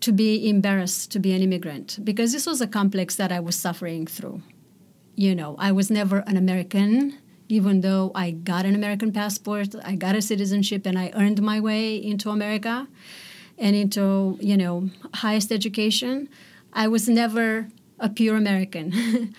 to 0.00 0.12
be 0.12 0.48
embarrassed 0.48 1.10
to 1.12 1.18
be 1.18 1.32
an 1.32 1.42
immigrant 1.42 1.98
because 2.04 2.32
this 2.32 2.46
was 2.46 2.60
a 2.60 2.66
complex 2.66 3.16
that 3.16 3.32
I 3.32 3.40
was 3.40 3.56
suffering 3.56 4.06
through. 4.06 4.42
You 5.14 5.34
know, 5.34 5.56
I 5.58 5.72
was 5.72 5.90
never 5.90 6.18
an 6.26 6.36
American, 6.36 7.18
even 7.48 7.80
though 7.80 8.12
I 8.14 8.30
got 8.32 8.66
an 8.66 8.74
American 8.74 9.12
passport, 9.12 9.74
I 9.84 9.94
got 9.94 10.14
a 10.14 10.22
citizenship, 10.22 10.86
and 10.86 10.98
I 10.98 11.10
earned 11.14 11.40
my 11.42 11.58
way 11.60 11.96
into 11.96 12.30
America 12.30 12.86
and 13.58 13.74
into 13.76 14.38
you 14.40 14.56
know 14.56 14.90
highest 15.14 15.50
education 15.52 16.28
i 16.72 16.86
was 16.86 17.08
never 17.08 17.68
a 17.98 18.08
pure 18.08 18.36
american. 18.36 19.34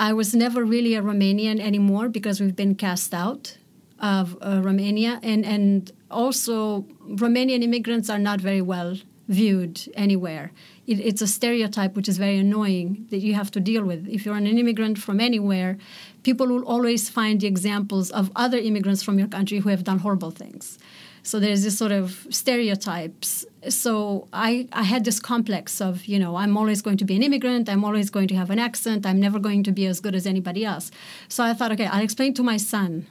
I 0.00 0.12
was 0.12 0.34
never 0.34 0.64
really 0.64 0.94
a 0.94 1.02
romanian 1.02 1.58
anymore 1.60 2.08
because 2.08 2.40
we've 2.40 2.54
been 2.54 2.76
cast 2.76 3.12
out 3.12 3.58
of 3.98 4.38
uh, 4.40 4.60
romania. 4.62 5.18
And 5.22 5.44
and 5.44 5.90
also 6.10 6.82
romanian 7.06 7.62
immigrants 7.62 8.08
are 8.08 8.18
not 8.18 8.40
very 8.40 8.62
well 8.62 8.96
viewed 9.28 9.80
anywhere. 9.94 10.52
It, 10.86 11.00
it's 11.00 11.20
a 11.20 11.26
stereotype 11.26 11.96
which 11.96 12.08
is 12.08 12.16
very 12.16 12.38
annoying 12.38 13.06
that 13.10 13.18
you 13.18 13.34
have 13.34 13.50
to 13.50 13.60
deal 13.60 13.84
with. 13.84 14.08
If 14.08 14.24
you're 14.24 14.36
an 14.36 14.46
immigrant 14.46 14.98
from 14.98 15.20
anywhere 15.20 15.76
people 16.22 16.46
will 16.46 16.64
always 16.64 17.08
find 17.08 17.40
the 17.40 17.46
examples 17.46 18.10
of 18.10 18.30
other 18.36 18.58
immigrants 18.58 19.02
from 19.02 19.18
your 19.18 19.28
country 19.28 19.58
who 19.58 19.68
have 19.70 19.84
done 19.84 19.98
horrible 19.98 20.30
things. 20.30 20.78
So 21.22 21.40
there's 21.40 21.62
this 21.62 21.76
sort 21.78 21.92
of 21.92 22.26
stereotypes. 22.30 23.46
So 23.68 24.28
I, 24.32 24.68
I 24.72 24.84
had 24.84 25.04
this 25.04 25.18
complex 25.18 25.80
of, 25.80 26.06
you 26.06 26.18
know, 26.18 26.36
I'm 26.36 26.56
always 26.56 26.80
going 26.80 26.96
to 26.98 27.04
be 27.04 27.16
an 27.16 27.22
immigrant, 27.22 27.68
I'm 27.68 27.84
always 27.84 28.08
going 28.08 28.28
to 28.28 28.36
have 28.36 28.50
an 28.50 28.58
accent, 28.58 29.04
I'm 29.04 29.18
never 29.18 29.38
going 29.38 29.64
to 29.64 29.72
be 29.72 29.86
as 29.86 30.00
good 30.00 30.14
as 30.14 30.26
anybody 30.26 30.64
else. 30.64 30.90
So 31.28 31.42
I 31.42 31.54
thought, 31.54 31.72
okay, 31.72 31.86
I'll 31.86 32.02
explain 32.02 32.34
to 32.34 32.42
my 32.42 32.56
son 32.56 33.06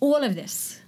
all 0.00 0.22
of 0.22 0.34
this. 0.34 0.80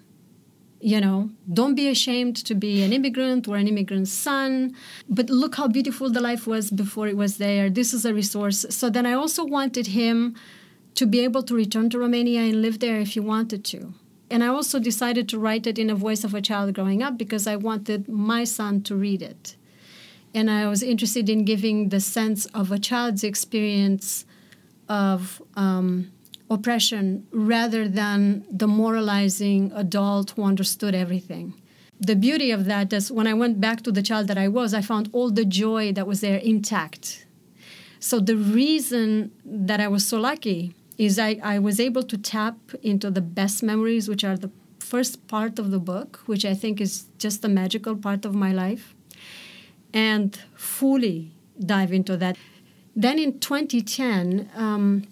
You 0.81 1.01
know, 1.01 1.31
don't 1.53 1.75
be 1.75 1.89
ashamed 1.89 2.37
to 2.37 2.55
be 2.55 2.85
an 2.85 2.93
immigrant 2.93 3.49
or 3.49 3.57
an 3.57 3.67
immigrant's 3.67 4.13
son. 4.13 4.77
But 5.09 5.29
look 5.29 5.57
how 5.57 5.67
beautiful 5.67 6.09
the 6.09 6.21
life 6.21 6.47
was 6.47 6.71
before 6.71 7.09
it 7.09 7.17
was 7.17 7.39
there. 7.39 7.69
This 7.69 7.93
is 7.93 8.05
a 8.05 8.15
resource. 8.15 8.65
So 8.71 8.89
then 8.89 9.05
I 9.05 9.13
also 9.13 9.45
wanted 9.45 9.89
him 9.89 10.37
to 10.95 11.05
be 11.05 11.21
able 11.21 11.43
to 11.43 11.55
return 11.55 11.91
to 11.91 11.99
Romania 11.99 12.43
and 12.43 12.63
live 12.63 12.79
there 12.79 13.01
if 13.01 13.15
he 13.15 13.21
wanted 13.21 13.65
to. 13.67 13.93
And 14.31 14.45
I 14.45 14.49
also 14.49 14.79
decided 14.79 15.29
to 15.31 15.39
write 15.39 15.67
it 15.67 15.79
in 15.79 15.89
a 15.91 15.95
voice 15.95 16.23
of 16.25 16.35
a 16.35 16.43
child 16.43 16.75
growing 16.75 17.03
up 17.03 17.17
because 17.17 17.47
I 17.47 17.57
wanted 17.57 18.09
my 18.09 18.45
son 18.45 18.83
to 18.83 18.95
read 18.95 19.23
it. 19.23 19.57
And 20.35 20.51
I 20.51 20.69
was 20.69 20.83
interested 20.83 21.29
in 21.31 21.45
giving 21.45 21.89
the 21.89 22.01
sense 22.01 22.47
of 22.47 22.71
a 22.71 22.79
child's 22.79 23.25
experience 23.25 24.27
of 24.89 25.41
um, 25.55 26.11
oppression 26.51 27.27
rather 27.31 27.89
than 27.89 28.45
the 28.51 28.69
moralizing 28.69 29.73
adult 29.75 30.31
who 30.33 30.43
understood 30.43 30.95
everything. 30.95 31.55
The 32.01 32.15
beauty 32.15 32.51
of 32.51 32.67
that 32.67 32.93
is 32.93 33.11
when 33.11 33.27
I 33.27 33.35
went 33.35 33.61
back 33.61 33.83
to 33.83 33.93
the 33.93 34.03
child 34.03 34.29
that 34.29 34.39
I 34.39 34.49
was, 34.49 34.73
I 34.73 34.83
found 34.83 35.09
all 35.13 35.31
the 35.31 35.45
joy 35.45 35.93
that 35.93 36.07
was 36.07 36.21
there 36.21 36.37
intact. 36.37 37.27
So 37.99 38.21
the 38.21 38.37
reason 38.37 39.33
that 39.45 39.81
I 39.81 39.89
was 39.89 40.07
so 40.07 40.21
lucky 40.21 40.75
is 40.99 41.19
I, 41.19 41.39
I 41.43 41.59
was 41.61 41.79
able 41.79 42.03
to 42.03 42.19
tap 42.19 42.59
into 42.83 43.11
the 43.11 43.21
best 43.21 43.63
memories, 43.63 44.09
which 44.09 44.25
are 44.25 44.37
the 44.37 44.51
first 44.81 45.27
part 45.29 45.59
of 45.59 45.71
the 45.71 45.79
book, 45.79 46.21
which 46.27 46.45
I 46.45 46.55
think 46.55 46.81
is 46.81 47.07
just 47.19 47.41
the 47.43 47.49
magical 47.49 47.97
part 47.97 48.25
of 48.25 48.35
my 48.35 48.53
life, 48.53 48.95
and 49.95 50.39
fully 50.57 51.33
dive 51.59 51.93
into 51.93 52.17
that. 52.17 52.37
Then 52.97 53.19
in 53.19 53.39
2010, 53.39 54.51
um, 54.55 55.07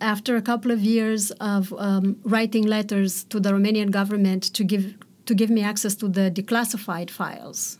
after 0.00 0.36
a 0.36 0.42
couple 0.42 0.70
of 0.70 0.80
years 0.80 1.30
of 1.32 1.72
um, 1.78 2.18
writing 2.22 2.66
letters 2.66 3.24
to 3.24 3.40
the 3.40 3.50
Romanian 3.50 3.90
government 3.90 4.42
to 4.54 4.62
give 4.62 4.94
to 5.24 5.34
give 5.34 5.50
me 5.50 5.60
access 5.60 5.96
to 5.96 6.06
the 6.06 6.30
declassified 6.30 7.10
files, 7.10 7.78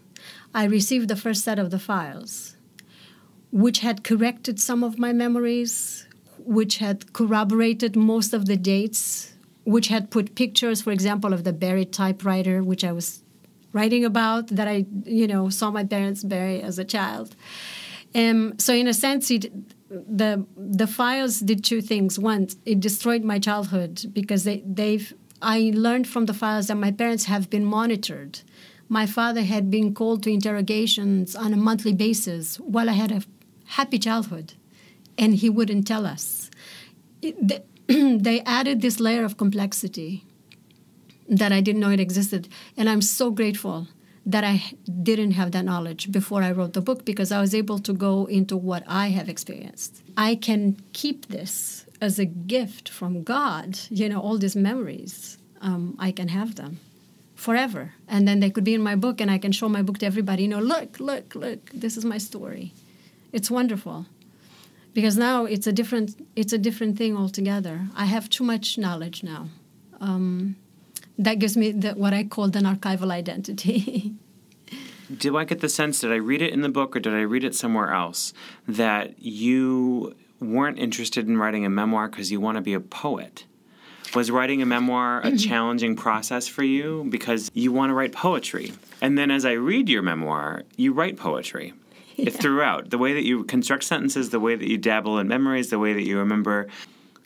I 0.53 0.65
received 0.65 1.07
the 1.07 1.15
first 1.15 1.45
set 1.45 1.61
of 1.61 1.71
the 1.71 1.79
files, 1.79 2.57
which 3.53 3.81
had 3.81 4.03
corrected 4.03 4.59
some 4.59 4.83
of 4.83 4.99
my 4.99 5.13
memories, 5.13 6.07
which 6.47 6.79
had 6.79 7.13
corroborated 7.13 7.97
most 7.97 8.33
of 8.33 8.47
the 8.47 8.57
dates, 8.57 9.35
which 9.65 9.89
had 9.89 10.11
put 10.11 10.35
pictures, 10.35 10.81
for 10.81 10.93
example, 10.93 11.33
of 11.33 11.45
the 11.45 11.53
buried 11.53 11.93
typewriter, 11.93 12.63
which 12.63 12.85
I 12.85 12.93
was 12.93 13.23
writing 13.73 14.05
about, 14.05 14.49
that 14.49 14.69
I, 14.69 14.87
you 15.05 15.27
know, 15.27 15.49
saw 15.51 15.71
my 15.71 15.85
parents 15.85 16.23
bury 16.23 16.63
as 16.63 16.79
a 16.79 16.85
child. 16.85 17.35
Um, 18.15 18.59
so 18.59 18.73
in 18.73 18.87
a 18.87 18.95
sense, 18.95 19.31
it, 19.31 19.53
the 19.89 20.47
the 20.57 20.87
files 20.87 21.41
did 21.41 21.65
two 21.65 21.81
things. 21.81 22.19
One, 22.19 22.49
it 22.65 22.81
destroyed 22.81 23.25
my 23.25 23.39
childhood 23.39 24.05
because 24.13 24.45
they 24.45 24.63
they've 24.65 25.13
I 25.43 25.73
learned 25.75 26.09
from 26.09 26.27
the 26.27 26.35
files 26.35 26.69
that 26.69 26.77
my 26.77 26.93
parents 26.93 27.25
have 27.25 27.51
been 27.51 27.65
monitored. 27.65 28.41
My 28.89 29.05
father 29.05 29.43
had 29.43 29.71
been 29.71 29.95
called 29.95 30.23
to 30.23 30.31
interrogations 30.31 31.35
on 31.35 31.53
a 31.53 31.57
monthly 31.57 31.93
basis 31.93 32.57
while 32.61 32.89
I 32.89 32.93
had 32.93 33.11
a 33.11 33.23
happy 33.67 33.99
childhood 33.99 34.55
and 35.19 35.35
he 35.35 35.51
wouldn't 35.51 35.87
tell 35.87 36.07
us. 36.07 36.51
It, 37.23 37.65
they 37.89 38.41
added 38.43 38.81
this 38.81 39.01
layer 39.01 39.25
of 39.25 39.37
complexity 39.37 40.25
that 41.29 41.53
I 41.53 41.61
didn't 41.61 41.81
know 41.81 41.91
it 41.91 42.01
existed. 42.01 42.49
And 42.77 42.89
I'm 42.89 43.03
so 43.03 43.31
grateful 43.31 43.89
that 44.25 44.43
I 44.43 44.63
didn't 45.03 45.33
have 45.33 45.53
that 45.53 45.65
knowledge 45.65 46.11
before 46.11 46.43
I 46.43 46.51
wrote 46.51 46.73
the 46.73 46.81
book 46.81 47.05
because 47.05 47.31
I 47.31 47.41
was 47.41 47.55
able 47.55 47.79
to 47.79 47.93
go 47.93 48.27
into 48.27 48.57
what 48.57 48.83
I 48.87 49.09
have 49.11 49.29
experienced. 49.29 50.03
I 50.17 50.35
can 50.35 50.81
keep 50.93 51.29
this 51.29 51.87
as 52.01 52.19
a 52.19 52.25
gift 52.25 52.89
from 52.89 53.23
God, 53.23 53.79
you 53.89 54.09
know, 54.09 54.21
all 54.21 54.37
these 54.37 54.57
memories. 54.57 55.39
Um, 55.61 55.97
I 55.99 56.11
can 56.11 56.29
have 56.29 56.57
them 56.57 56.81
forever. 57.37 57.95
And 58.09 58.27
then 58.27 58.41
they 58.41 58.51
could 58.51 58.65
be 58.65 58.75
in 58.75 58.83
my 58.83 58.97
book 58.97 59.21
and 59.21 59.31
I 59.31 59.39
can 59.39 59.53
show 59.53 59.69
my 59.69 59.83
book 59.83 59.99
to 59.99 60.07
everybody, 60.07 60.43
you 60.43 60.49
know, 60.49 60.59
look, 60.59 60.99
look, 60.99 61.35
look, 61.35 61.71
this 61.73 61.97
is 61.97 62.05
my 62.05 62.19
story. 62.19 62.75
It's 63.33 63.51
wonderful 63.51 64.07
because 64.97 65.19
now 65.19 65.45
it's 65.45 65.67
a 65.67 65.73
different 65.73 66.27
it's 66.37 66.55
a 66.55 66.59
different 66.59 66.97
thing 66.97 67.19
altogether. 67.19 67.87
I 67.95 68.07
have 68.07 68.31
too 68.31 68.45
much 68.45 68.79
knowledge 68.79 69.23
now. 69.23 69.51
Um, 70.01 70.57
that 71.19 71.39
gives 71.39 71.55
me 71.55 71.73
the, 71.73 71.91
what 71.93 72.15
I 72.15 72.25
call 72.25 72.45
an 72.45 72.65
archival 72.65 73.11
identity. 73.11 74.15
Do 75.25 75.37
I 75.37 75.45
get 75.45 75.61
the 75.61 75.69
sense 75.69 76.01
did 76.01 76.13
I 76.13 76.17
read 76.17 76.41
it 76.41 76.53
in 76.53 76.63
the 76.63 76.71
book 76.71 76.97
or 76.97 77.01
did 77.01 77.13
I 77.13 77.21
read 77.21 77.45
it 77.45 77.55
somewhere 77.55 77.93
else 77.93 78.33
that 78.67 79.23
you 79.23 80.17
weren't 80.41 80.79
interested 80.79 81.29
in 81.29 81.37
writing 81.37 81.67
a 81.67 81.71
memoir 81.71 82.09
because 82.09 82.33
you 82.33 82.41
want 82.41 82.57
to 82.57 82.63
be 82.63 82.73
a 82.73 82.81
poet? 82.81 83.45
Was 84.15 84.31
writing 84.31 84.63
a 84.63 84.67
memoir 84.67 85.21
a 85.23 85.37
challenging 85.37 85.95
process 85.95 86.49
for 86.49 86.65
you 86.65 87.07
because 87.11 87.51
you 87.53 87.71
want 87.71 87.91
to 87.91 87.95
write 87.95 88.13
poetry? 88.13 88.73
And 89.03 89.19
then 89.19 89.31
as 89.31 89.45
I 89.45 89.53
read 89.53 89.91
your 89.91 90.03
memoir, 90.03 90.63
you 90.77 90.95
write 90.95 91.19
poetry. 91.19 91.75
throughout. 92.31 92.91
The 92.91 92.99
way 92.99 93.15
that 93.15 93.25
you 93.25 93.45
construct 93.45 93.85
sentences, 93.85 94.31
the 94.31 94.41
way 94.41 94.55
that 94.57 94.69
you 94.69 94.79
dabble 94.79 95.19
in 95.19 95.29
memories, 95.29 95.71
the 95.71 95.79
way 95.79 95.93
that 95.93 96.03
you 96.03 96.19
remember 96.19 96.67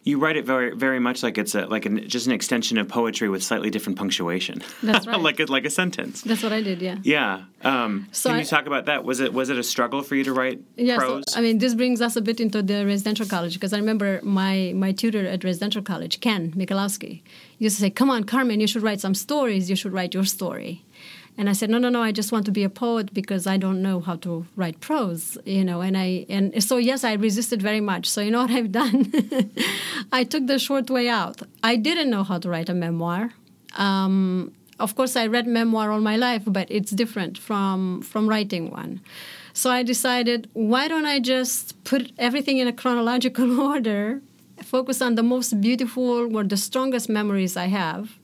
you 0.03 0.19
write 0.19 0.37
it 0.37 0.47
very, 0.47 0.75
very 0.75 0.99
much 0.99 1.23
like 1.23 1.37
it's 1.37 1.55
a 1.55 1.67
like 1.67 1.85
an, 1.85 2.09
just 2.09 2.27
an 2.27 2.33
extension 2.33 2.79
of 2.79 2.89
poetry 2.89 3.29
with 3.29 3.43
slightly 3.43 3.69
different 3.69 3.99
punctuation. 3.99 4.63
That's 4.83 5.07
right. 5.11 5.21
like 5.21 5.41
a, 5.41 5.45
like 5.45 5.67
a 5.67 5.71
sentence. 5.71 6.23
That's 6.23 6.43
what 6.43 6.53
I 6.55 6.63
did. 6.63 6.81
Yeah. 6.81 6.97
Yeah. 7.03 7.43
Um, 7.63 8.09
So 8.11 8.31
can 8.31 8.37
I- 8.37 8.41
you 8.41 8.47
talk 8.47 8.67
about 8.67 8.87
that? 8.87 9.05
Was 9.05 9.21
it 9.21 9.35
was 9.35 9.51
it 9.51 9.59
a 9.59 9.63
struggle 9.63 10.03
for 10.03 10.15
you 10.15 10.25
to 10.25 10.33
write 10.33 10.61
Yeah, 10.77 10.97
prose? 10.97 11.25
so, 11.29 11.39
I 11.39 11.43
mean, 11.43 11.59
this 11.59 11.75
brings 11.75 12.01
us 12.01 12.17
a 12.17 12.23
bit 12.23 12.41
into 12.41 12.63
the 12.63 12.87
residential 12.87 13.27
college 13.27 13.53
because 13.55 13.75
I 13.75 13.79
remember 13.79 14.21
my, 14.23 14.73
my 14.75 14.93
tutor 14.93 15.27
at 15.27 15.45
residential 15.45 15.83
college, 15.83 16.21
Ken 16.21 16.53
Michalowski, 16.53 17.21
used 17.59 17.77
to 17.77 17.83
say, 17.83 17.91
Come 17.91 18.09
on, 18.09 18.25
Carmen, 18.25 18.59
you 18.61 18.67
should 18.67 18.83
write 18.83 19.01
some 19.03 19.15
stories. 19.15 19.69
You 19.69 19.77
should 19.77 19.93
write 19.93 20.15
your 20.15 20.25
story. 20.25 20.83
And 21.37 21.49
I 21.49 21.53
said, 21.53 21.71
No, 21.71 21.79
no, 21.79 21.89
no, 21.89 22.03
I 22.03 22.13
just 22.13 22.33
want 22.33 22.45
to 22.47 22.53
be 22.53 22.65
a 22.65 22.71
poet 22.71 23.15
because 23.15 23.47
I 23.47 23.57
don't 23.57 23.83
know 23.83 24.01
how 24.01 24.17
to 24.17 24.47
write 24.57 24.81
prose, 24.81 25.39
you 25.45 25.65
know. 25.65 25.81
And 25.81 25.97
I 25.97 26.27
and 26.29 26.63
so 26.63 26.77
yes, 26.77 27.05
I 27.05 27.15
resisted 27.15 27.63
very 27.63 27.81
much. 27.81 28.09
So 28.09 28.21
you 28.21 28.31
know 28.31 28.43
what 28.43 28.51
I've 28.59 28.73
done? 28.73 29.13
I 30.13 30.25
took 30.25 30.47
the 30.47 30.59
short 30.59 30.91
way 30.91 31.09
out. 31.09 31.43
I 31.63 31.77
didn't 31.77 32.11
know 32.11 32.25
how 32.25 32.39
to 32.39 32.49
write 32.49 32.69
a 32.69 32.75
memoir. 32.75 33.33
Um, 33.77 34.53
of 34.79 34.97
course, 34.97 35.15
I 35.15 35.27
read 35.27 35.47
memoir 35.47 35.93
all 35.93 36.01
my 36.01 36.17
life, 36.17 36.43
but 36.47 36.67
it's 36.71 36.91
different 36.91 37.39
from 37.39 38.03
from 38.03 38.29
writing 38.29 38.71
one. 38.71 39.01
So 39.53 39.71
I 39.71 39.83
decided, 39.83 40.49
why 40.53 40.89
don't 40.89 41.07
I 41.07 41.21
just 41.21 41.83
put 41.85 42.13
everything 42.19 42.59
in 42.59 42.69
a 42.69 42.73
chronological 42.73 43.61
order, 43.73 44.23
focus 44.63 45.03
on 45.03 45.17
the 45.17 45.23
most 45.23 45.61
beautiful 45.61 46.37
or 46.37 46.45
the 46.45 46.57
strongest 46.57 47.09
memories 47.09 47.57
I 47.57 47.67
have, 47.67 48.19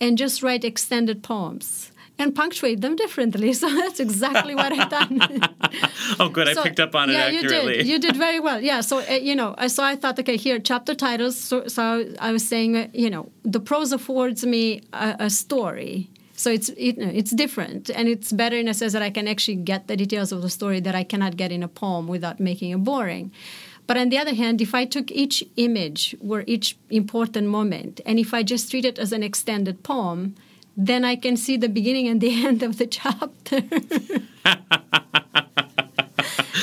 and 0.00 0.18
just 0.18 0.42
write 0.42 0.64
extended 0.64 1.22
poems 1.22 1.91
and 2.18 2.34
punctuate 2.34 2.80
them 2.80 2.96
differently. 2.96 3.52
So 3.62 3.68
that's 3.68 4.00
exactly 4.00 4.54
what 4.54 4.72
I've 4.72 4.90
done. 4.90 5.20
oh, 6.20 6.28
good. 6.28 6.48
I 6.48 6.54
picked 6.62 6.80
up 6.80 6.94
on 6.94 7.10
it 7.10 7.12
yeah, 7.12 7.26
accurately. 7.26 7.76
you 7.76 7.82
did. 7.82 7.86
You 7.86 7.98
did 7.98 8.16
very 8.16 8.40
well. 8.40 8.60
Yeah. 8.60 8.80
So 8.80 8.98
uh, 8.98 9.12
you 9.12 9.34
know, 9.36 9.50
uh, 9.58 9.68
so 9.68 9.84
I 9.84 9.94
thought, 9.96 10.18
okay, 10.18 10.36
here 10.36 10.58
chapter 10.58 10.94
titles. 10.94 11.36
So, 11.36 11.68
so 11.68 11.82
I 12.18 12.32
was 12.32 12.46
saying, 12.46 12.76
uh, 12.76 12.88
you 12.92 13.10
know, 13.10 13.30
the 13.44 13.60
prose 13.60 13.92
affords 13.92 14.44
me 14.44 14.82
a, 14.92 15.16
a 15.20 15.30
story. 15.30 16.10
So 16.34 16.50
it's 16.50 16.70
it, 16.76 16.98
no, 16.98 17.08
it's 17.08 17.30
different, 17.30 17.90
and 17.90 18.08
it's 18.08 18.32
better 18.32 18.56
in 18.56 18.66
a 18.66 18.74
sense 18.74 18.94
that 18.94 19.02
I 19.02 19.10
can 19.10 19.28
actually 19.28 19.56
get 19.56 19.86
the 19.86 19.96
details 19.96 20.32
of 20.32 20.42
the 20.42 20.50
story 20.50 20.80
that 20.80 20.94
I 20.94 21.04
cannot 21.04 21.36
get 21.36 21.52
in 21.52 21.62
a 21.62 21.68
poem 21.68 22.08
without 22.08 22.40
making 22.40 22.70
it 22.72 22.82
boring. 22.82 23.30
But 23.86 23.96
on 23.96 24.08
the 24.08 24.18
other 24.18 24.34
hand, 24.34 24.60
if 24.60 24.74
I 24.74 24.84
took 24.84 25.10
each 25.10 25.44
image 25.56 26.16
or 26.26 26.44
each 26.46 26.76
important 26.90 27.48
moment, 27.48 28.00
and 28.06 28.18
if 28.18 28.32
I 28.32 28.42
just 28.42 28.70
treat 28.70 28.84
it 28.84 28.98
as 28.98 29.12
an 29.12 29.22
extended 29.22 29.82
poem, 29.82 30.34
then 30.76 31.04
I 31.04 31.16
can 31.16 31.36
see 31.36 31.56
the 31.56 31.68
beginning 31.68 32.08
and 32.08 32.20
the 32.20 32.44
end 32.46 32.62
of 32.62 32.78
the 32.78 32.86
chapter. 32.86 33.56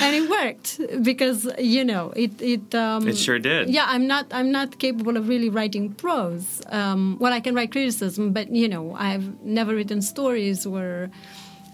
and 0.02 0.16
it 0.16 0.30
worked 0.30 0.80
because 1.04 1.48
you 1.60 1.84
know 1.84 2.12
it 2.16 2.32
it 2.42 2.74
um, 2.76 3.08
It 3.08 3.18
sure 3.18 3.40
did. 3.40 3.70
yeah 3.70 3.86
i'm 3.88 4.08
not 4.08 4.26
i'm 4.32 4.52
not 4.52 4.80
capable 4.80 5.18
of 5.18 5.28
really 5.28 5.50
writing 5.50 5.94
prose 5.94 6.62
um, 6.68 7.18
well 7.20 7.34
i 7.34 7.40
can 7.40 7.54
write 7.56 7.72
criticism 7.72 8.32
but 8.32 8.50
you 8.50 8.68
know 8.68 8.96
i've 8.96 9.28
never 9.44 9.76
written 9.76 10.02
stories 10.02 10.66
or 10.66 11.10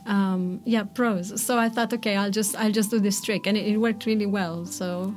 um, 0.08 0.60
yeah 0.66 0.84
prose 0.84 1.40
so 1.42 1.58
i 1.58 1.70
thought 1.70 1.94
okay 1.94 2.16
i'll 2.16 2.32
just 2.32 2.56
i'll 2.58 2.72
just 2.72 2.90
do 2.92 3.00
this 3.00 3.22
trick 3.22 3.46
and 3.48 3.58
it, 3.58 3.66
it 3.68 3.78
worked 3.78 4.06
really 4.06 4.26
well 4.26 4.66
so 4.66 5.14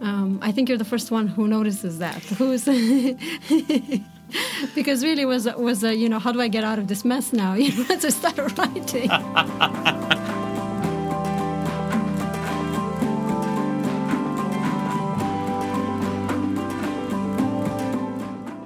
um, 0.00 0.38
i 0.42 0.50
think 0.52 0.68
you're 0.68 0.78
the 0.78 0.84
first 0.84 1.10
one 1.10 1.28
who 1.28 1.46
notices 1.46 1.98
that 1.98 2.22
who's 2.38 2.66
because 4.74 5.04
really 5.04 5.24
was 5.24 5.46
was 5.56 5.84
a, 5.84 5.94
you 5.94 6.08
know 6.08 6.18
how 6.18 6.32
do 6.32 6.40
i 6.40 6.48
get 6.48 6.64
out 6.64 6.78
of 6.78 6.88
this 6.88 7.04
mess 7.04 7.32
now 7.32 7.54
you 7.64 7.72
know 7.84 7.96
to 7.96 8.10
start 8.10 8.36
writing 8.58 9.10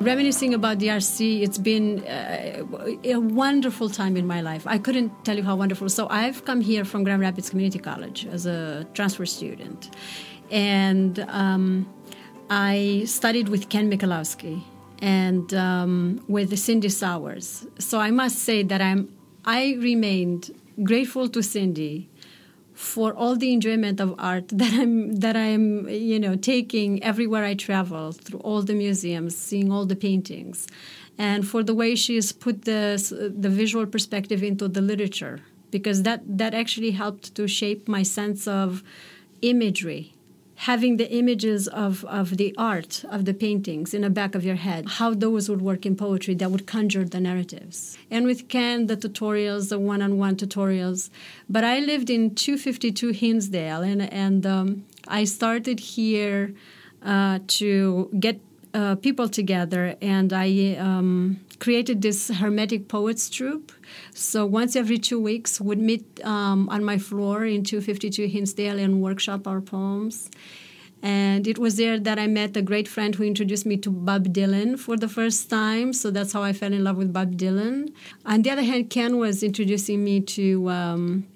reminiscing 0.07 0.55
about 0.55 0.79
the 0.79 0.87
RC, 0.87 1.43
it's 1.43 1.59
been 1.59 1.99
uh, 2.07 2.65
a 3.03 3.17
wonderful 3.17 3.91
time 3.91 4.17
in 4.17 4.25
my 4.25 4.41
life. 4.41 4.65
I 4.65 4.79
couldn't 4.79 5.11
tell 5.25 5.37
you 5.37 5.43
how 5.43 5.57
wonderful. 5.57 5.89
So 5.89 6.07
I've 6.09 6.45
come 6.45 6.61
here 6.61 6.85
from 6.85 7.03
Grand 7.03 7.21
Rapids 7.21 7.51
Community 7.51 7.81
College 7.81 8.25
as 8.27 8.47
a 8.47 8.87
transfer 8.95 9.27
student, 9.27 9.91
and 10.49 11.19
um, 11.29 11.93
I 12.49 13.03
studied 13.07 13.49
with 13.49 13.69
Ken 13.69 13.91
Michalowski 13.91 14.63
and 15.01 15.53
um, 15.55 16.25
with 16.29 16.57
Cindy 16.59 16.89
Sowers. 16.89 17.67
So 17.79 18.01
I 18.01 18.11
must 18.11 18.39
say 18.39 18.63
that 18.63 18.81
I'm 18.81 19.13
I 19.45 19.77
remained 19.79 20.51
grateful 20.83 21.29
to 21.29 21.43
Cindy 21.43 22.09
for 22.75 23.15
all 23.15 23.37
the 23.37 23.53
enjoyment 23.53 24.01
of 24.01 24.15
art 24.19 24.49
that 24.49 24.73
I'm 24.75 25.17
that 25.17 25.37
I'm 25.37 25.89
you 25.89 26.19
know 26.19 26.37
taking 26.37 27.03
everywhere 27.03 27.45
I 27.45 27.55
travel 27.55 28.13
through 28.13 28.41
all 28.41 28.63
the 28.63 28.75
museums, 28.75 29.37
seeing 29.37 29.73
all 29.73 29.87
the 29.87 29.97
paintings, 29.97 30.67
and 31.19 31.47
for 31.47 31.63
the 31.63 31.75
way 31.75 31.95
she 31.95 32.17
has 32.17 32.33
put 32.33 32.65
the 32.65 33.33
the 33.37 33.49
visual 33.49 33.87
perspective 33.87 34.43
into 34.43 34.69
the 34.69 34.83
literature 34.83 35.41
because 35.71 36.03
that 36.03 36.21
that 36.27 36.55
actually 36.55 36.93
helped 36.93 37.35
to 37.35 37.49
shape 37.49 37.89
my 37.89 38.03
sense 38.03 38.47
of 38.47 38.83
imagery 39.43 40.16
having 40.57 40.97
the 40.97 41.11
images 41.13 41.69
of, 41.69 42.05
of 42.07 42.39
the 42.39 42.55
art 42.57 43.05
of 43.11 43.27
the 43.27 43.35
paintings 43.35 43.93
in 43.93 44.03
the 44.03 44.11
back 44.11 44.35
of 44.35 44.45
your 44.45 44.57
head, 44.57 44.89
how 44.89 45.13
those 45.13 45.49
would 45.49 45.61
work 45.61 45.85
in 45.85 45.95
poetry 45.95 46.35
that 46.35 46.51
would 46.51 46.67
conjure 46.67 47.05
the 47.05 47.21
narratives. 47.21 47.99
And 48.11 48.25
with 48.25 48.49
Ken, 48.49 48.87
the 48.87 48.97
tutorials, 48.97 49.69
the 49.69 49.79
one 49.79 50.01
on 50.01 50.17
one 50.19 50.37
tutorials. 50.37 51.11
But 51.49 51.65
I 51.65 51.81
lived 51.81 52.09
in 52.09 52.35
252 52.35 53.11
Hinsdale, 53.11 53.83
and, 53.83 54.03
and 54.13 54.47
um, 54.47 54.87
I 55.07 55.25
started 55.25 55.79
here 55.79 56.55
uh, 57.03 57.41
to 57.49 58.11
get 58.19 58.41
uh, 58.73 58.95
people 58.97 59.29
together, 59.29 59.95
and 60.01 60.33
I 60.33 60.77
um, 60.79 61.41
created 61.59 62.03
this 62.03 62.29
Hermetic 62.29 62.89
Poets 62.89 63.29
troupe. 63.29 63.73
So 64.15 64.47
once 64.47 64.77
every 64.77 64.99
two 64.99 65.21
weeks, 65.21 65.61
we'd 65.61 65.79
meet 65.79 66.25
um, 66.25 66.69
on 66.69 66.85
my 66.85 66.99
floor 66.99 67.45
in 67.45 67.65
252 67.65 68.27
Hinsdale 68.27 68.79
and 68.79 69.03
workshop 69.03 69.47
our 69.47 69.61
poems. 69.61 70.31
And 71.03 71.47
it 71.47 71.59
was 71.59 71.77
there 71.77 71.99
that 72.01 72.19
I 72.19 72.27
met 72.27 72.57
a 72.57 72.63
great 72.63 72.89
friend 72.89 73.15
who 73.15 73.23
introduced 73.23 73.67
me 73.67 73.77
to 73.79 73.91
Bob 73.91 74.29
Dylan 74.29 74.79
for 74.79 74.97
the 74.97 75.09
first 75.09 75.51
time. 75.51 75.93
So 75.93 76.11
that's 76.11 76.33
how 76.33 76.43
I 76.43 76.53
fell 76.53 76.73
in 76.73 76.83
love 76.83 76.97
with 76.97 77.13
Bob 77.13 77.37
Dylan. 77.37 77.93
On 78.25 78.43
the 78.43 78.51
other 78.51 78.63
hand, 78.63 78.91
Ken 78.91 79.19
was 79.19 79.43
introducing 79.43 80.03
me 80.03 80.21
to 80.23 80.69
um, 80.71 81.27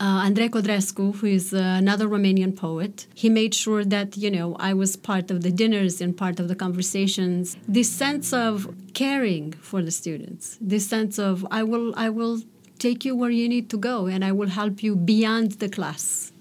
uh, 0.00 0.24
Andrei 0.24 0.48
Codrescu, 0.48 1.14
who 1.16 1.26
is 1.26 1.54
uh, 1.54 1.58
another 1.58 2.08
Romanian 2.08 2.56
poet. 2.56 3.06
He 3.14 3.28
made 3.28 3.54
sure 3.54 3.84
that, 3.84 4.16
you 4.16 4.30
know, 4.30 4.56
I 4.58 4.74
was 4.74 4.96
part 4.96 5.30
of 5.30 5.42
the 5.42 5.50
dinners 5.50 6.00
and 6.00 6.16
part 6.16 6.40
of 6.40 6.48
the 6.48 6.54
conversations. 6.54 7.56
This 7.68 7.90
sense 7.90 8.32
of 8.32 8.74
caring 8.94 9.52
for 9.52 9.82
the 9.82 9.90
students, 9.90 10.58
this 10.60 10.86
sense 10.86 11.18
of 11.18 11.46
I 11.50 11.62
will, 11.62 11.94
I 11.96 12.10
will 12.10 12.40
take 12.78 13.04
you 13.04 13.14
where 13.16 13.30
you 13.30 13.48
need 13.48 13.70
to 13.70 13.76
go 13.76 14.06
and 14.06 14.24
I 14.24 14.32
will 14.32 14.48
help 14.48 14.82
you 14.82 14.96
beyond 14.96 15.52
the 15.52 15.68
class. 15.68 16.32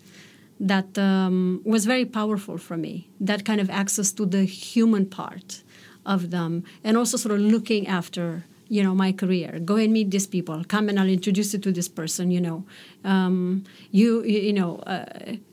That 0.59 0.97
um, 0.97 1.61
was 1.65 1.85
very 1.85 2.05
powerful 2.05 2.57
for 2.57 2.77
me. 2.77 3.09
That 3.19 3.43
kind 3.43 3.59
of 3.59 3.69
access 3.69 4.11
to 4.13 4.25
the 4.25 4.45
human 4.45 5.05
part 5.07 5.63
of 6.05 6.31
them, 6.31 6.63
and 6.83 6.97
also 6.97 7.17
sort 7.17 7.33
of 7.35 7.41
looking 7.41 7.87
after 7.87 8.45
you 8.73 8.81
know 8.85 8.95
my 9.05 9.11
career. 9.11 9.59
Go 9.71 9.75
and 9.83 9.91
meet 9.97 10.09
these 10.11 10.27
people. 10.35 10.63
Come 10.73 10.89
and 10.89 10.99
i'll 10.99 11.13
introduce 11.19 11.53
you 11.53 11.59
to 11.59 11.71
this 11.71 11.89
person 11.99 12.31
you 12.31 12.41
know. 12.47 12.59
Um, 13.03 13.65
you 13.91 14.23
you 14.23 14.53
know 14.59 14.71
uh, 14.93 15.05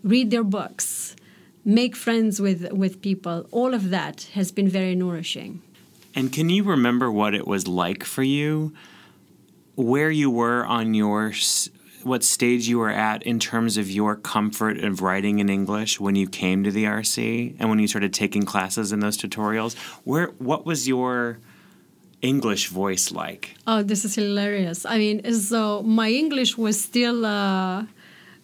read 0.02 0.30
their 0.30 0.44
books 0.58 1.16
make 1.64 1.94
friends 1.96 2.40
with 2.40 2.72
with 2.72 3.00
people. 3.02 3.46
All 3.50 3.74
of 3.74 3.90
that 3.90 4.16
has 4.34 4.48
been 4.52 4.68
very 4.68 4.94
nourishing. 4.94 5.62
And 6.14 6.32
can 6.32 6.48
you 6.48 6.64
remember 6.64 7.10
what 7.10 7.34
it 7.34 7.46
was 7.46 7.68
like 7.68 8.04
for 8.04 8.22
you, 8.22 8.72
where 9.76 10.10
you 10.10 10.28
were 10.28 10.66
on 10.66 10.94
your, 10.94 11.32
what 12.02 12.24
stage 12.24 12.66
you 12.66 12.78
were 12.78 12.90
at 12.90 13.22
in 13.22 13.38
terms 13.38 13.76
of 13.76 13.88
your 13.88 14.16
comfort 14.16 14.78
of 14.78 15.02
writing 15.02 15.38
in 15.38 15.48
English 15.48 16.00
when 16.00 16.16
you 16.16 16.28
came 16.28 16.64
to 16.64 16.72
the 16.72 16.84
RC 16.84 17.54
and 17.60 17.70
when 17.70 17.78
you 17.78 17.86
started 17.86 18.12
taking 18.12 18.42
classes 18.42 18.90
in 18.90 18.98
those 18.98 19.16
tutorials? 19.16 19.76
Where, 20.02 20.28
what 20.38 20.66
was 20.66 20.88
your 20.88 21.38
English 22.22 22.68
voice 22.68 23.10
like? 23.10 23.54
oh 23.66 23.82
this 23.82 24.04
is 24.04 24.14
hilarious. 24.14 24.84
I 24.84 24.98
mean 24.98 25.32
so 25.32 25.82
my 25.82 26.10
english 26.10 26.56
was 26.58 26.80
still 26.80 27.24
uh, 27.24 27.84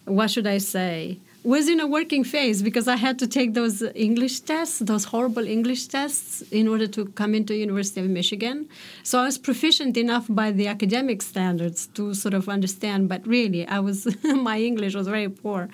what 0.05 0.31
should 0.31 0.47
i 0.47 0.57
say? 0.57 1.19
Was 1.43 1.69
in 1.69 1.79
a 1.79 1.87
working 1.87 2.23
phase 2.25 2.61
because 2.61 2.87
i 2.89 2.97
had 2.97 3.17
to 3.19 3.27
take 3.27 3.53
those 3.53 3.81
english 3.95 4.41
tests 4.41 4.79
those 4.79 5.05
horrible 5.05 5.45
english 5.47 5.87
tests 5.87 6.41
in 6.51 6.67
order 6.67 6.87
to 6.87 7.05
come 7.19 7.33
into 7.33 7.55
university 7.55 8.01
of 8.01 8.09
michigan. 8.09 8.67
So 9.03 9.19
i 9.19 9.23
was 9.23 9.37
proficient 9.37 9.95
enough 9.97 10.25
by 10.29 10.51
the 10.51 10.67
academic 10.67 11.21
standards 11.21 11.87
to 11.95 12.13
sort 12.13 12.33
of 12.33 12.49
understand 12.49 13.07
but 13.07 13.25
really 13.25 13.65
i 13.67 13.79
was 13.79 13.97
my 14.49 14.59
english 14.59 14.93
was 14.95 15.07
very 15.07 15.29
poor. 15.29 15.69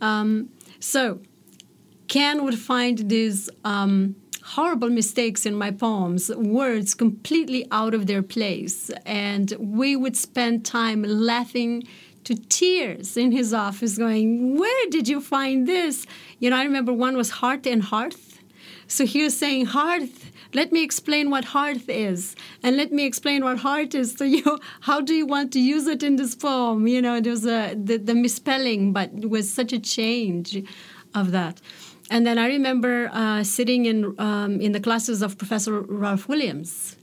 Um, 0.00 0.48
so 0.78 1.20
Ken 2.10 2.42
would 2.44 2.58
find 2.58 3.08
these 3.08 3.48
um, 3.64 4.16
horrible 4.56 4.90
mistakes 4.90 5.46
in 5.46 5.54
my 5.54 5.70
poems, 5.70 6.28
words 6.34 6.94
completely 6.94 7.66
out 7.70 7.94
of 7.94 8.06
their 8.06 8.22
place, 8.22 8.90
and 9.06 9.54
we 9.58 9.94
would 9.94 10.16
spend 10.16 10.64
time 10.64 11.02
laughing 11.02 11.84
to 12.24 12.34
tears 12.34 13.16
in 13.16 13.32
his 13.32 13.54
office, 13.54 13.96
going, 13.96 14.58
Where 14.58 14.90
did 14.90 15.08
you 15.08 15.20
find 15.20 15.68
this? 15.68 16.06
You 16.38 16.50
know, 16.50 16.56
I 16.56 16.64
remember 16.64 16.92
one 16.92 17.16
was 17.16 17.30
Heart 17.30 17.66
and 17.66 17.82
Hearth. 17.82 18.40
So 18.88 19.06
he 19.06 19.22
was 19.22 19.36
saying, 19.36 19.66
Hearth, 19.66 20.32
let 20.52 20.72
me 20.72 20.82
explain 20.82 21.30
what 21.30 21.44
hearth 21.44 21.88
is. 21.88 22.34
And 22.64 22.76
let 22.76 22.90
me 22.90 23.06
explain 23.06 23.44
what 23.44 23.58
heart 23.58 23.94
is 23.94 24.14
to 24.16 24.26
you. 24.36 24.58
How 24.80 25.00
do 25.00 25.14
you 25.14 25.26
want 25.26 25.52
to 25.52 25.60
use 25.60 25.86
it 25.86 26.02
in 26.02 26.16
this 26.16 26.34
poem? 26.34 26.88
You 26.88 27.00
know 27.00 27.20
there 27.20 27.30
was 27.30 27.46
a 27.46 27.74
the, 27.74 27.98
the 27.98 28.14
misspelling 28.14 28.92
but 28.92 29.10
it 29.16 29.30
was 29.30 29.48
such 29.48 29.72
a 29.72 29.78
change 29.78 30.48
of 31.14 31.30
that 31.32 31.60
and 32.10 32.26
then 32.26 32.36
i 32.38 32.46
remember 32.46 33.08
uh, 33.12 33.42
sitting 33.42 33.86
in 33.86 34.14
um, 34.18 34.60
in 34.60 34.72
the 34.72 34.80
classes 34.80 35.22
of 35.22 35.38
professor 35.38 35.80
ralph 35.80 36.28
williams 36.28 36.96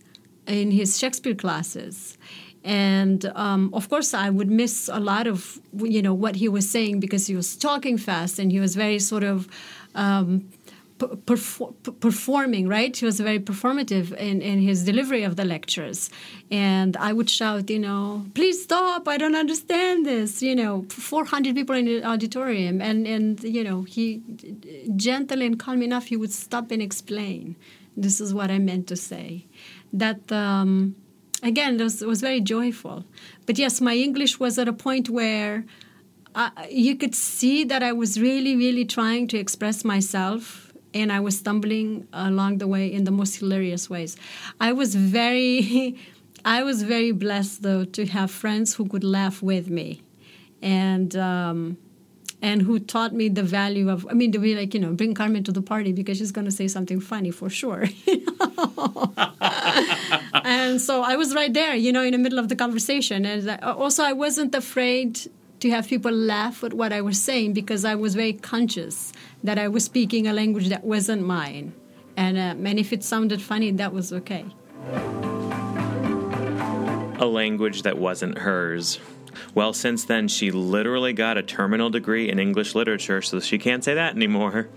in 0.47 0.71
his 0.71 0.97
shakespeare 0.97 1.35
classes. 1.35 2.17
And 2.63 3.25
um, 3.35 3.69
of 3.73 3.89
course 3.89 4.13
i 4.13 4.29
would 4.29 4.51
miss 4.51 4.89
a 4.91 4.99
lot 4.99 5.25
of 5.27 5.59
you 5.73 6.01
know 6.01 6.13
what 6.13 6.35
he 6.35 6.49
was 6.49 6.69
saying 6.69 6.99
because 6.99 7.27
he 7.27 7.35
was 7.35 7.55
talking 7.55 7.97
fast 7.97 8.39
and 8.39 8.51
he 8.51 8.59
was 8.59 8.75
very 8.75 8.99
sort 8.99 9.23
of 9.23 9.47
um, 9.95 10.49
perfor- 10.97 11.73
performing, 11.99 12.67
right? 12.67 12.95
He 12.95 13.05
was 13.05 13.19
very 13.19 13.39
performative 13.39 14.13
in, 14.15 14.41
in 14.41 14.59
his 14.59 14.83
delivery 14.83 15.23
of 15.23 15.35
the 15.35 15.45
lectures. 15.45 16.09
And 16.51 16.97
I 16.97 17.13
would 17.13 17.29
shout, 17.29 17.69
you 17.69 17.79
know, 17.79 18.25
please 18.33 18.63
stop, 18.63 19.07
I 19.07 19.17
don't 19.17 19.35
understand 19.35 20.05
this, 20.05 20.41
you 20.41 20.55
know, 20.55 20.85
400 20.89 21.55
people 21.55 21.75
in 21.75 21.85
the 21.85 22.03
auditorium. 22.03 22.81
And, 22.81 23.07
and 23.07 23.43
you 23.43 23.63
know, 23.63 23.83
he, 23.83 24.21
gentle 24.95 25.41
and 25.41 25.59
calm 25.59 25.81
enough, 25.81 26.05
he 26.05 26.17
would 26.17 26.31
stop 26.31 26.71
and 26.71 26.81
explain. 26.81 27.55
This 27.95 28.21
is 28.21 28.33
what 28.33 28.51
I 28.51 28.59
meant 28.59 28.87
to 28.87 28.95
say. 28.95 29.45
That, 29.93 30.31
um, 30.31 30.95
again, 31.43 31.79
it 31.79 31.83
was, 31.83 32.01
was 32.01 32.21
very 32.21 32.41
joyful. 32.41 33.05
But 33.45 33.57
yes, 33.57 33.81
my 33.81 33.95
English 33.95 34.39
was 34.39 34.57
at 34.59 34.67
a 34.67 34.73
point 34.73 35.09
where 35.09 35.65
you 36.69 36.95
could 36.95 37.15
see 37.15 37.63
that 37.63 37.81
I 37.81 37.93
was 37.93 38.19
really, 38.19 38.55
really 38.55 38.85
trying 38.85 39.27
to 39.29 39.37
express 39.37 39.83
myself 39.83 40.66
and 41.01 41.11
I 41.11 41.19
was 41.19 41.37
stumbling 41.37 42.07
along 42.13 42.57
the 42.57 42.67
way 42.67 42.91
in 42.91 43.03
the 43.03 43.11
most 43.11 43.37
hilarious 43.37 43.89
ways. 43.89 44.17
I 44.59 44.73
was 44.73 44.95
very, 44.95 45.97
I 46.45 46.63
was 46.63 46.83
very 46.83 47.11
blessed 47.11 47.63
though 47.63 47.85
to 47.85 48.05
have 48.07 48.31
friends 48.31 48.75
who 48.75 48.87
could 48.87 49.03
laugh 49.03 49.41
with 49.41 49.69
me, 49.69 50.01
and 50.61 51.15
um, 51.15 51.77
and 52.41 52.61
who 52.61 52.79
taught 52.79 53.13
me 53.13 53.29
the 53.29 53.43
value 53.43 53.89
of. 53.89 54.07
I 54.09 54.13
mean, 54.13 54.31
to 54.31 54.39
be 54.39 54.55
like 54.55 54.73
you 54.73 54.79
know, 54.79 54.91
bring 54.93 55.13
Carmen 55.13 55.43
to 55.45 55.51
the 55.51 55.61
party 55.61 55.91
because 55.93 56.17
she's 56.17 56.31
going 56.31 56.45
to 56.45 56.51
say 56.51 56.67
something 56.67 56.99
funny 56.99 57.31
for 57.31 57.49
sure. 57.49 57.85
and 60.43 60.81
so 60.81 61.03
I 61.03 61.15
was 61.15 61.33
right 61.33 61.53
there, 61.53 61.75
you 61.75 61.91
know, 61.91 62.03
in 62.03 62.11
the 62.11 62.17
middle 62.17 62.39
of 62.39 62.49
the 62.49 62.55
conversation, 62.55 63.25
and 63.25 63.59
also 63.61 64.03
I 64.03 64.13
wasn't 64.13 64.55
afraid 64.55 65.19
to 65.59 65.69
have 65.71 65.87
people 65.87 66.11
laugh 66.11 66.63
at 66.63 66.73
what 66.73 66.93
I 66.93 67.01
was 67.01 67.19
saying 67.21 67.53
because 67.53 67.83
I 67.83 67.95
was 67.95 68.15
very 68.15 68.33
conscious 68.33 69.11
that 69.43 69.57
I 69.57 69.67
was 69.67 69.83
speaking 69.83 70.27
a 70.27 70.33
language 70.33 70.69
that 70.69 70.83
wasn't 70.83 71.23
mine. 71.23 71.73
And, 72.15 72.37
uh, 72.37 72.67
and 72.67 72.79
if 72.79 72.91
it 72.91 73.03
sounded 73.03 73.41
funny, 73.41 73.71
that 73.71 73.93
was 73.93 74.11
okay. 74.11 74.45
A 77.19 77.25
language 77.25 77.83
that 77.83 77.97
wasn't 77.97 78.39
hers. 78.39 78.99
Well, 79.53 79.73
since 79.73 80.05
then, 80.05 80.27
she 80.27 80.51
literally 80.51 81.13
got 81.13 81.37
a 81.37 81.43
terminal 81.43 81.89
degree 81.89 82.29
in 82.29 82.39
English 82.39 82.75
literature, 82.75 83.21
so 83.21 83.39
she 83.39 83.57
can't 83.57 83.83
say 83.83 83.93
that 83.93 84.15
anymore. 84.15 84.69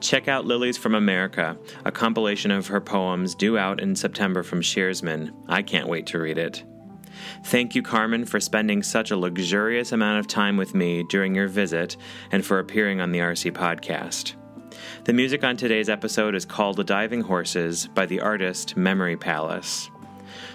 Check 0.00 0.28
out 0.28 0.46
Lilies 0.46 0.78
from 0.78 0.94
America, 0.94 1.58
a 1.84 1.90
compilation 1.90 2.50
of 2.50 2.68
her 2.68 2.80
poems 2.80 3.34
due 3.34 3.58
out 3.58 3.80
in 3.80 3.96
September 3.96 4.42
from 4.42 4.60
Shearsman. 4.60 5.32
I 5.48 5.62
can't 5.62 5.88
wait 5.88 6.06
to 6.08 6.18
read 6.18 6.38
it. 6.38 6.62
Thank 7.44 7.74
you, 7.74 7.82
Carmen, 7.82 8.24
for 8.24 8.40
spending 8.40 8.82
such 8.82 9.10
a 9.10 9.16
luxurious 9.16 9.92
amount 9.92 10.20
of 10.20 10.26
time 10.26 10.56
with 10.56 10.74
me 10.74 11.02
during 11.04 11.34
your 11.34 11.48
visit 11.48 11.96
and 12.30 12.44
for 12.44 12.58
appearing 12.58 13.00
on 13.00 13.12
the 13.12 13.20
RC 13.20 13.52
podcast. 13.52 14.34
The 15.04 15.12
music 15.12 15.44
on 15.44 15.56
today's 15.56 15.88
episode 15.88 16.34
is 16.34 16.44
called 16.44 16.76
The 16.76 16.84
Diving 16.84 17.22
Horses 17.22 17.86
by 17.88 18.06
the 18.06 18.20
artist 18.20 18.76
Memory 18.76 19.16
Palace. 19.16 19.90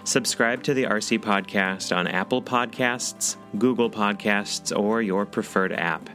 Subscribe 0.04 0.64
to 0.64 0.74
the 0.74 0.84
RC 0.84 1.20
podcast 1.20 1.96
on 1.96 2.08
Apple 2.08 2.42
Podcasts, 2.42 3.38
Google 3.58 3.90
Podcasts, 3.90 4.78
or 4.78 5.02
your 5.02 5.26
preferred 5.26 5.74
app. 5.74 6.10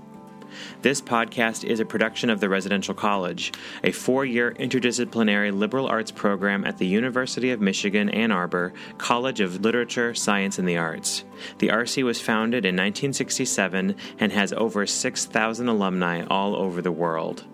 This 0.82 1.00
podcast 1.00 1.64
is 1.64 1.80
a 1.80 1.84
production 1.84 2.30
of 2.30 2.40
the 2.40 2.48
Residential 2.48 2.94
College, 2.94 3.52
a 3.82 3.92
four 3.92 4.24
year 4.24 4.54
interdisciplinary 4.58 5.56
liberal 5.56 5.86
arts 5.86 6.10
program 6.10 6.64
at 6.64 6.78
the 6.78 6.86
University 6.86 7.50
of 7.50 7.60
Michigan 7.60 8.08
Ann 8.08 8.32
Arbor 8.32 8.72
College 8.96 9.40
of 9.40 9.60
Literature, 9.60 10.14
Science, 10.14 10.58
and 10.58 10.68
the 10.68 10.76
Arts. 10.76 11.24
The 11.58 11.68
RC 11.68 12.04
was 12.04 12.20
founded 12.20 12.64
in 12.64 12.74
1967 12.74 13.96
and 14.18 14.32
has 14.32 14.52
over 14.52 14.86
6,000 14.86 15.68
alumni 15.68 16.24
all 16.26 16.56
over 16.56 16.82
the 16.82 16.92
world. 16.92 17.44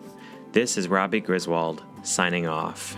This 0.52 0.76
is 0.78 0.88
Robbie 0.88 1.20
Griswold, 1.20 1.82
signing 2.02 2.46
off. 2.46 2.96